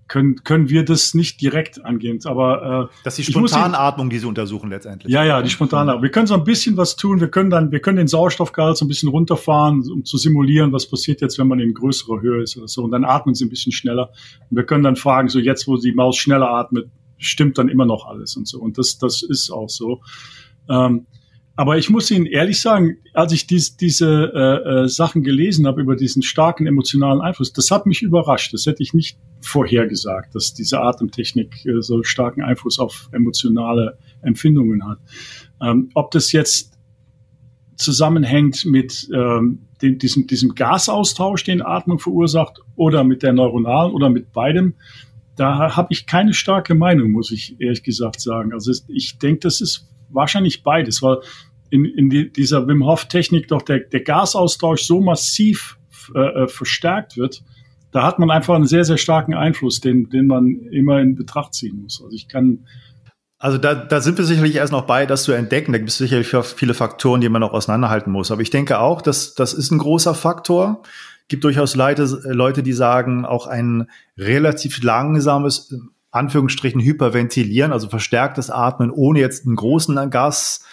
[0.07, 2.19] können, können wir das nicht direkt angehen.
[2.25, 5.13] Aber äh, das ist die Spontanatmung, die Sie untersuchen letztendlich.
[5.13, 6.03] Ja, ja, die Spontanatmung.
[6.03, 7.19] Wir können so ein bisschen was tun.
[7.19, 10.89] Wir können dann, wir können den Sauerstoffgehalt so ein bisschen runterfahren, um zu simulieren, was
[10.89, 12.83] passiert jetzt, wenn man in größerer Höhe ist oder so.
[12.83, 14.11] Und dann atmen sie ein bisschen schneller.
[14.49, 17.85] Und wir können dann fragen, so jetzt, wo die Maus schneller atmet, stimmt dann immer
[17.85, 18.59] noch alles und so.
[18.59, 20.01] Und das, das ist auch so.
[20.69, 21.05] Ähm,
[21.59, 25.81] aber ich muss Ihnen ehrlich sagen, als ich dies, diese äh, äh, Sachen gelesen habe
[25.81, 28.53] über diesen starken emotionalen Einfluss, das hat mich überrascht.
[28.53, 34.87] Das hätte ich nicht vorhergesagt, dass diese Atemtechnik äh, so starken Einfluss auf emotionale Empfindungen
[34.87, 34.99] hat.
[35.61, 36.79] Ähm, ob das jetzt
[37.75, 44.09] zusammenhängt mit ähm, dem, diesem, diesem Gasaustausch, den Atmung verursacht, oder mit der neuronalen oder
[44.09, 44.75] mit beidem,
[45.35, 48.53] da habe ich keine starke Meinung, muss ich ehrlich gesagt sagen.
[48.53, 51.17] Also ich denke, das ist wahrscheinlich beides, weil
[51.69, 55.77] in, in die, dieser Wim Hof Technik doch der, der Gasaustausch so massiv
[56.15, 57.43] äh, äh, verstärkt wird,
[57.91, 61.53] da hat man einfach einen sehr, sehr starken Einfluss, den, den man immer in Betracht
[61.53, 62.01] ziehen muss.
[62.03, 62.65] Also ich kann
[63.41, 65.71] also da, da sind wir sicherlich erst noch bei, das zu entdecken.
[65.71, 68.31] Da gibt es sicherlich viele Faktoren, die man noch auseinanderhalten muss.
[68.31, 70.83] Aber ich denke auch, dass das ist ein großer Faktor.
[71.29, 75.73] Gibt durchaus Leute, Leute, die sagen, auch ein relativ langsames,
[76.11, 80.65] Anführungsstrichen, Hyperventilieren, also verstärktes Atmen, ohne jetzt einen großen Gas,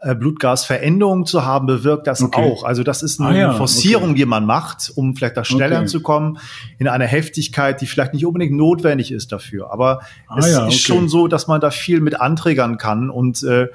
[0.00, 2.40] äh, Blutgasveränderung zu haben, bewirkt das okay.
[2.40, 2.64] auch.
[2.64, 4.18] Also das ist eine ah, ja, Forcierung, okay.
[4.18, 5.86] die man macht, um vielleicht da schneller okay.
[5.86, 6.38] zu kommen,
[6.78, 9.72] in einer Heftigkeit, die vielleicht nicht unbedingt notwendig ist dafür.
[9.72, 13.42] Aber ah, es ja, ist schon so, dass man da viel mit anträgern kann und
[13.42, 13.68] äh,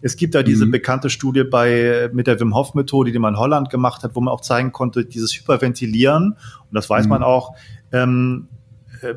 [0.00, 0.70] es gibt da diese mhm.
[0.70, 4.20] bekannte Studie bei, mit der Wim Hof Methode, die man in Holland gemacht hat, wo
[4.20, 7.10] man auch zeigen konnte, dieses Hyperventilieren, und das weiß mhm.
[7.10, 7.54] man auch,
[7.90, 8.63] ähm, äh,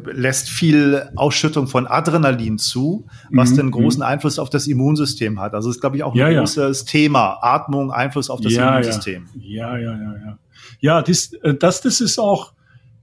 [0.05, 3.55] lässt viel Ausschüttung von Adrenalin zu, was mhm.
[3.57, 4.07] den großen mhm.
[4.07, 5.53] Einfluss auf das Immunsystem hat.
[5.53, 6.85] Also ist, glaube ich, auch ein ja, großes ja.
[6.87, 7.37] Thema.
[7.41, 9.27] Atmung, Einfluss auf das ja, Immunsystem.
[9.35, 10.39] Ja, ja, ja, ja.
[10.79, 12.53] Ja, das, äh, das, das ist auch,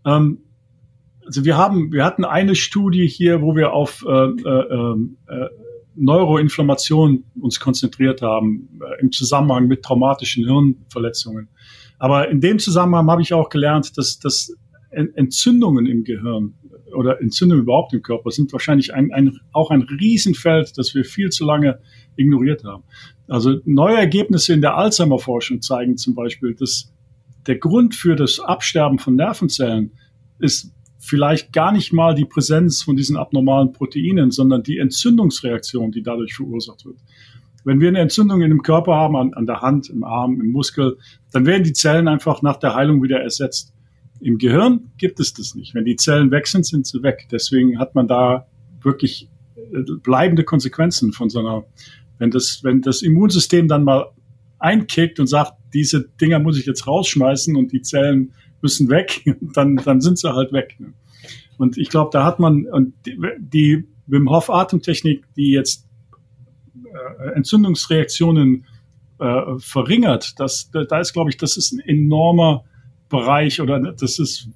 [0.05, 0.39] ähm,
[1.27, 5.47] also wir haben, wir hatten eine Studie hier, wo wir auf äh, äh, ähm, äh,
[5.97, 11.49] Neuroinflammation uns konzentriert haben, äh, im Zusammenhang mit traumatischen Hirnverletzungen.
[11.99, 14.55] Aber in dem Zusammenhang habe ich auch gelernt, dass, dass
[14.91, 16.55] Entzündungen im Gehirn
[16.95, 21.31] oder Entzündungen überhaupt im Körper sind wahrscheinlich ein, ein, auch ein Riesenfeld, das wir viel
[21.31, 21.81] zu lange
[22.17, 22.85] ignoriert haben.
[23.29, 26.93] Also neue Ergebnisse in der Alzheimer-Forschung zeigen zum Beispiel, dass
[27.47, 29.93] der Grund für das Absterben von Nervenzellen
[30.39, 36.03] ist vielleicht gar nicht mal die Präsenz von diesen abnormalen Proteinen, sondern die Entzündungsreaktion, die
[36.03, 36.97] dadurch verursacht wird.
[37.65, 40.51] Wenn wir eine Entzündung in dem Körper haben, an, an der Hand, im Arm, im
[40.51, 40.99] Muskel,
[41.33, 43.75] dann werden die Zellen einfach nach der Heilung wieder ersetzt.
[44.21, 45.75] Im Gehirn gibt es das nicht.
[45.75, 47.27] Wenn die Zellen weg sind, sind sie weg.
[47.31, 48.47] Deswegen hat man da
[48.81, 51.65] wirklich äh, bleibende Konsequenzen von so einer,
[52.19, 54.07] wenn das, wenn das Immunsystem dann mal
[54.59, 59.77] einkickt und sagt, diese Dinger muss ich jetzt rausschmeißen und die Zellen müssen weg, dann,
[59.77, 60.77] dann sind sie halt weg.
[60.79, 60.95] Ne?
[61.59, 65.87] Und ich glaube, da hat man, und die, Wim Hof Atemtechnik, die jetzt
[66.75, 68.67] äh, Entzündungsreaktionen
[69.19, 72.65] äh, verringert, das, da ist, glaube ich, das ist ein enormer
[73.09, 74.49] Bereich oder das ist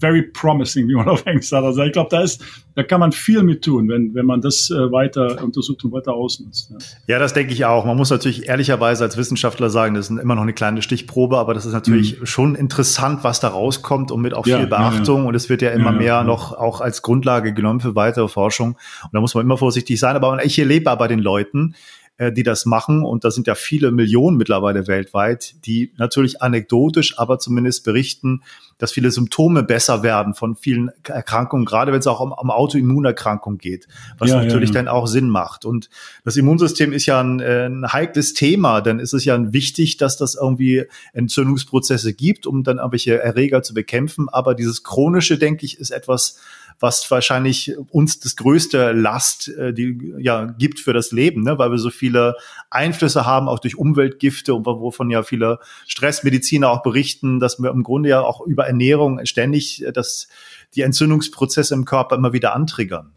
[0.00, 1.64] very promising, wie man auf Englisch sagt.
[1.64, 2.42] Also ich glaube, da ist,
[2.74, 6.12] da kann man viel mit tun, wenn, wenn man das äh, weiter untersucht und weiter
[6.12, 6.70] ausnutzt.
[6.70, 7.14] Ja.
[7.14, 7.18] ja.
[7.18, 7.84] das denke ich auch.
[7.84, 11.54] Man muss natürlich ehrlicherweise als Wissenschaftler sagen, das ist immer noch eine kleine Stichprobe, aber
[11.54, 12.26] das ist natürlich mhm.
[12.26, 15.22] schon interessant, was da rauskommt und mit auch ja, viel Beachtung.
[15.22, 18.76] Ja, und es wird ja immer mehr noch auch als Grundlage genommen für weitere Forschung.
[19.04, 20.16] Und da muss man immer vorsichtig sein.
[20.16, 21.74] Aber ich erlebe bei den Leuten,
[22.18, 23.04] äh, die das machen.
[23.04, 28.42] Und da sind ja viele Millionen mittlerweile weltweit, die natürlich anekdotisch, aber zumindest berichten,
[28.78, 33.58] dass viele Symptome besser werden von vielen Erkrankungen, gerade wenn es auch um, um Autoimmunerkrankungen
[33.58, 33.88] geht,
[34.18, 34.82] was ja, natürlich ja, ja.
[34.82, 35.64] dann auch Sinn macht.
[35.64, 35.90] Und
[36.24, 40.16] das Immunsystem ist ja ein, äh, ein heikles Thema, dann ist es ja wichtig, dass
[40.16, 44.28] das irgendwie Entzündungsprozesse gibt, um dann irgendwelche Erreger zu bekämpfen.
[44.28, 46.38] Aber dieses chronische, denke ich, ist etwas,
[46.80, 51.58] was wahrscheinlich uns das größte Last äh, die ja gibt für das Leben, ne?
[51.58, 52.34] weil wir so viele
[52.70, 57.82] Einflüsse haben, auch durch Umweltgifte und wovon ja viele Stressmediziner auch berichten, dass wir im
[57.82, 60.28] Grunde ja auch über Ernährung ständig äh, das,
[60.74, 63.12] die Entzündungsprozesse im Körper immer wieder antriggern.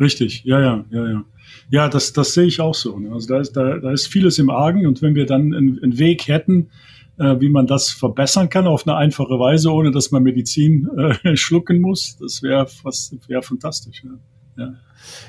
[0.00, 1.24] Richtig, ja, ja, ja, ja.
[1.70, 2.98] Ja, das, das sehe ich auch so.
[2.98, 3.12] Ne?
[3.12, 5.98] Also da ist, da, da ist vieles im Argen und wenn wir dann einen, einen
[5.98, 6.70] Weg hätten,
[7.18, 11.36] äh, wie man das verbessern kann auf eine einfache Weise, ohne dass man Medizin äh,
[11.36, 12.16] schlucken muss.
[12.18, 12.66] Das wäre
[13.28, 14.02] wär fantastisch.
[14.04, 14.64] Ja.
[14.64, 14.74] ja.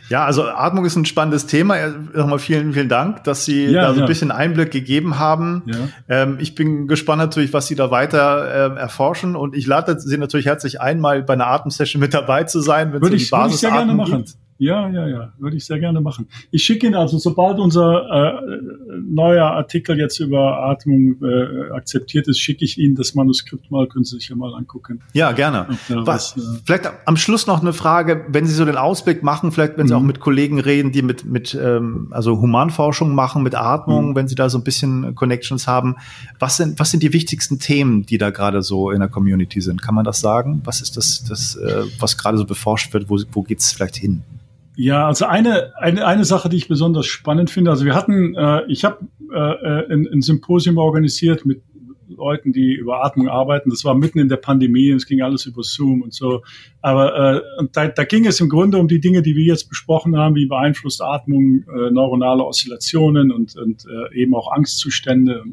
[0.10, 1.76] Ja, also Atmung ist ein spannendes Thema.
[2.14, 5.64] Nochmal vielen, vielen Dank, dass Sie ja, da so ein bisschen Einblick gegeben haben.
[6.08, 10.18] Ähm, ich bin gespannt natürlich, was Sie da weiter äh, erforschen und ich lade Sie
[10.18, 13.26] natürlich herzlich ein, mal bei einer Atemsession mit dabei zu sein, wenn es um die
[13.26, 14.18] Basis würde ich sehr gerne machen.
[14.20, 14.38] Gibt.
[14.58, 16.30] Ja, ja, ja, würde ich sehr gerne machen.
[16.50, 18.62] Ich schicke Ihnen also, sobald unser äh,
[19.02, 24.06] neuer Artikel jetzt über Atmung äh, akzeptiert ist, schicke ich Ihnen das Manuskript mal, können
[24.06, 25.02] Sie sich ja mal angucken.
[25.12, 25.68] Ja, gerne.
[25.90, 29.52] Was, was, äh, vielleicht am Schluss noch eine Frage, wenn Sie so den Ausblick machen,
[29.52, 30.08] vielleicht wenn Sie auch mhm.
[30.08, 34.16] mit Kollegen reden, die mit, mit ähm, also Humanforschung machen, mit Atmung, mhm.
[34.16, 35.98] wenn Sie da so ein bisschen Connections haben,
[36.40, 39.82] was sind, was sind die wichtigsten Themen, die da gerade so in der Community sind?
[39.82, 40.62] Kann man das sagen?
[40.64, 43.10] Was ist das, das äh, was gerade so beforscht wird?
[43.10, 44.24] Wo, wo geht es vielleicht hin?
[44.76, 48.64] Ja, also eine, eine, eine Sache, die ich besonders spannend finde, also wir hatten, äh,
[48.68, 51.62] ich habe äh, ein, ein Symposium organisiert mit
[52.08, 53.70] Leuten, die über Atmung arbeiten.
[53.70, 56.44] Das war mitten in der Pandemie und es ging alles über Zoom und so.
[56.82, 59.70] Aber äh, und da, da ging es im Grunde um die Dinge, die wir jetzt
[59.70, 65.44] besprochen haben, wie beeinflusst Atmung äh, neuronale Oszillationen und, und äh, eben auch Angstzustände.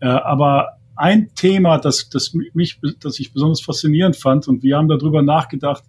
[0.00, 4.88] Äh, aber ein Thema, das, das mich, das ich besonders faszinierend fand, und wir haben
[4.88, 5.84] darüber nachgedacht,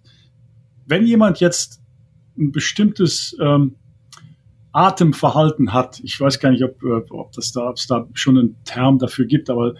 [0.86, 1.80] wenn jemand jetzt
[2.40, 3.76] ein bestimmtes ähm,
[4.72, 6.00] Atemverhalten hat.
[6.02, 8.98] Ich weiß gar nicht, ob, äh, ob, das da, ob es da schon einen Term
[8.98, 9.74] dafür gibt, aber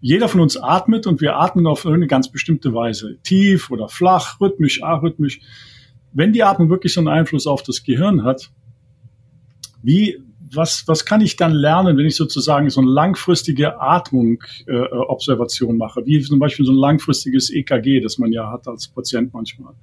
[0.00, 3.18] jeder von uns atmet und wir atmen auf eine ganz bestimmte Weise.
[3.22, 5.40] Tief oder flach, rhythmisch, arrhythmisch.
[6.12, 8.50] Wenn die Atmung wirklich so einen Einfluss auf das Gehirn hat,
[9.82, 15.78] wie, was, was kann ich dann lernen, wenn ich sozusagen so eine langfristige Atmung-Observation äh,
[15.78, 19.74] mache, wie zum Beispiel so ein langfristiges EKG, das man ja hat als Patient manchmal.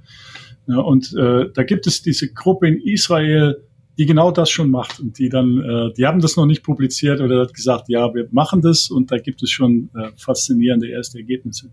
[0.68, 3.57] Ja, und äh, da gibt es diese Gruppe in Israel,
[3.97, 7.22] die genau das schon macht und die dann, äh, die haben das noch nicht publiziert
[7.22, 11.20] oder hat gesagt, ja, wir machen das und da gibt es schon äh, faszinierende erste
[11.20, 11.72] Ergebnisse.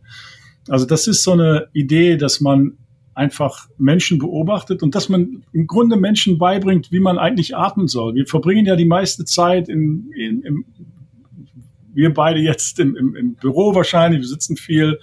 [0.69, 2.77] Also das ist so eine Idee, dass man
[3.15, 8.15] einfach Menschen beobachtet und dass man im Grunde Menschen beibringt, wie man eigentlich atmen soll.
[8.15, 10.65] Wir verbringen ja die meiste Zeit in, in, im,
[11.93, 14.99] wir beide jetzt im, im, im Büro wahrscheinlich, wir sitzen viel,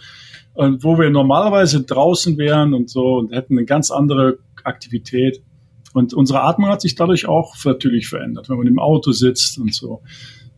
[0.57, 5.43] und wo wir normalerweise draußen wären und so und hätten eine ganz andere Aktivität.
[5.93, 9.71] Und unsere Atmung hat sich dadurch auch natürlich verändert, wenn man im Auto sitzt und
[9.71, 10.01] so.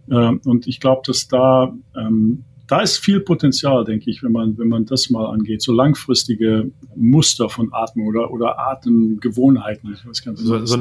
[0.09, 4.55] Ähm, und ich glaube, dass da ähm, da ist viel Potenzial, denke ich, wenn man,
[4.59, 5.63] wenn man das mal angeht.
[5.63, 9.91] So langfristige Muster von Atmung oder, oder Atemgewohnheiten.
[9.91, 10.77] Ich weiß gar nicht, so, so,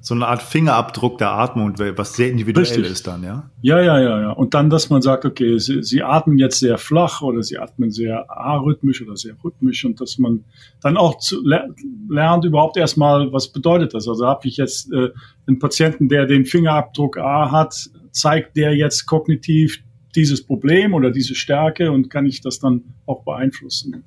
[0.00, 2.90] so, eine Art Fingerabdruck der Atmung, was sehr individuell Richtig.
[2.90, 3.48] ist dann, ja?
[3.62, 4.30] Ja, ja, ja, ja.
[4.32, 7.92] Und dann, dass man sagt, okay, sie, sie atmen jetzt sehr flach oder sie atmen
[7.92, 10.44] sehr arrhythmisch oder sehr rhythmisch und dass man
[10.80, 14.08] dann auch zu, lernt überhaupt erstmal, was bedeutet das?
[14.08, 15.10] Also habe ich jetzt äh,
[15.46, 19.78] einen Patienten, der den Fingerabdruck A hat, zeigt der jetzt kognitiv
[20.18, 24.04] dieses Problem oder diese Stärke und kann ich das dann auch beeinflussen.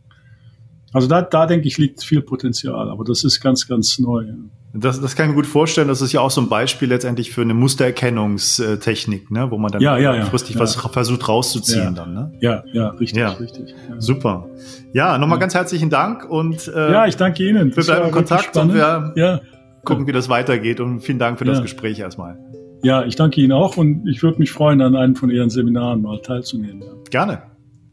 [0.94, 4.24] Also da, da denke ich, liegt viel Potenzial, aber das ist ganz, ganz neu.
[4.24, 4.34] Ja.
[4.74, 5.88] Das, das kann ich mir gut vorstellen.
[5.88, 9.50] Das ist ja auch so ein Beispiel letztendlich für eine Mustererkennungstechnik, ne?
[9.52, 10.62] wo man dann ja, ja, ja, kurzfristig ja.
[10.62, 11.84] was versucht rauszuziehen.
[11.84, 11.92] Ja.
[11.92, 12.34] Dann, ne?
[12.42, 13.30] ja, ja, richtig, ja.
[13.32, 13.74] richtig.
[13.90, 14.02] Ja.
[14.02, 14.50] Super.
[14.94, 17.74] Ja, nochmal ganz herzlichen Dank und äh, ja, ich danke Ihnen.
[17.76, 19.42] Wir bleiben in Kontakt und wir
[19.86, 20.80] gucken, wie das weitergeht.
[20.82, 22.38] Und vielen Dank für das Gespräch erstmal.
[22.84, 26.02] Ja, ich danke Ihnen auch und ich würde mich freuen, an einem von Ihren Seminaren
[26.02, 26.84] mal teilzunehmen.
[27.10, 27.44] Gerne.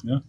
[0.04, 0.22] Ja.